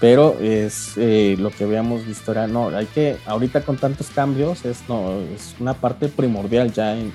pero 0.00 0.38
es 0.40 0.92
eh, 0.96 1.36
lo 1.38 1.50
que 1.50 1.64
habíamos 1.64 2.06
visto 2.06 2.32
era, 2.32 2.46
no, 2.46 2.68
hay 2.68 2.86
que, 2.86 3.16
ahorita 3.26 3.62
con 3.62 3.76
tantos 3.78 4.08
cambios, 4.08 4.64
es, 4.64 4.82
no, 4.88 5.20
es 5.34 5.54
una 5.58 5.74
parte 5.74 6.08
primordial 6.08 6.72
ya, 6.72 6.96
en, 6.96 7.12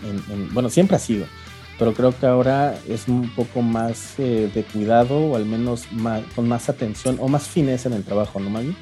bueno, 0.51 0.69
siempre 0.69 0.95
ha 0.95 0.99
sido, 0.99 1.25
pero 1.77 1.93
creo 1.93 2.17
que 2.17 2.25
ahora 2.25 2.75
es 2.87 3.07
un 3.07 3.29
poco 3.35 3.61
más 3.61 4.15
eh, 4.17 4.49
de 4.53 4.63
cuidado 4.63 5.17
o 5.17 5.35
al 5.35 5.45
menos 5.45 5.85
con 6.35 6.47
más 6.47 6.69
atención 6.69 7.17
o 7.19 7.27
más 7.27 7.47
fineza 7.47 7.87
en 7.89 7.95
el 7.95 8.03
trabajo, 8.03 8.39
¿no, 8.39 8.49
Maggie? 8.49 8.75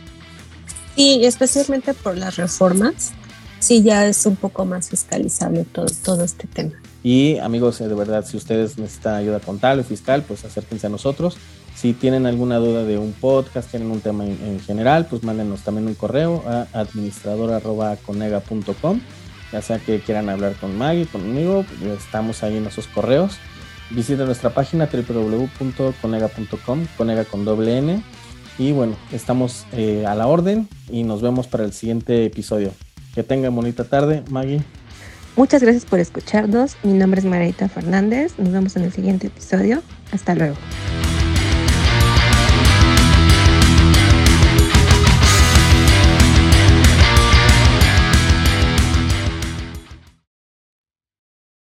Sí, 0.96 1.26
especialmente 1.26 1.94
por 1.94 2.18
las 2.18 2.38
reformas, 2.38 3.14
sí, 3.60 3.84
ya 3.84 4.08
es 4.08 4.26
un 4.26 4.36
poco 4.36 4.66
más 4.66 4.90
fiscalizable 4.90 5.66
todo, 5.66 5.86
todo 6.04 6.24
este 6.24 6.48
tema. 6.48 6.74
Y 7.04 7.38
amigos, 7.38 7.80
eh, 7.82 7.88
de 7.88 7.96
verdad, 7.96 8.24
si 8.26 8.38
ustedes 8.38 8.78
necesitan 8.78 9.16
ayuda 9.16 9.40
contable, 9.40 9.84
fiscal, 9.84 10.24
pues 10.28 10.46
acérquense 10.46 10.86
a 10.88 10.90
nosotros. 10.90 11.38
Si 11.76 11.94
tienen 11.94 12.26
alguna 12.26 12.58
duda 12.58 12.84
de 12.84 12.98
un 12.98 13.14
podcast, 13.14 13.70
tienen 13.72 13.90
un 13.90 14.02
tema 14.02 14.26
en, 14.26 14.60
general, 14.60 15.06
pues 15.06 15.24
mándenos 15.24 15.62
también 15.62 15.88
un 15.88 15.96
correo 15.96 16.44
a 16.46 16.68
administrador.conega.com. 16.74 19.00
Ya 19.54 19.62
sea 19.62 19.80
que 19.80 20.02
quieran 20.02 20.28
hablar 20.28 20.56
con 20.56 20.78
Maggie, 20.78 21.06
conmigo, 21.06 21.64
estamos 21.98 22.44
ahí 22.44 22.58
en 22.58 22.66
esos 22.66 22.88
correos. 22.88 23.38
Visiten 23.92 24.26
nuestra 24.26 24.54
página 24.54 24.90
www.conega.com, 24.92 26.86
conega 26.98 27.24
con 27.24 27.46
doble 27.46 27.78
N. 27.78 28.04
Y 28.58 28.74
bueno, 28.74 28.98
estamos 29.14 29.66
eh, 29.72 30.06
a 30.06 30.16
la 30.16 30.28
orden 30.28 30.68
y 30.92 31.04
nos 31.04 31.22
vemos 31.22 31.48
para 31.48 31.64
el 31.64 31.72
siguiente 31.72 32.26
episodio. 32.26 32.74
Que 33.14 33.24
tengan 33.24 33.56
bonita 33.56 33.84
tarde, 33.84 34.24
Maggie. 34.30 34.62
Muchas 35.36 35.62
gracias 35.62 35.86
por 35.86 36.00
escucharnos. 36.00 36.76
Mi 36.84 36.94
nombre 36.94 37.20
es 37.20 37.26
Marita 37.26 37.70
Fernández. 37.70 38.34
Nos 38.38 38.52
vemos 38.52 38.76
en 38.76 38.84
el 38.84 38.92
siguiente 38.92 39.28
episodio. 39.28 39.82
Hasta 40.12 40.36
luego. 40.36 40.56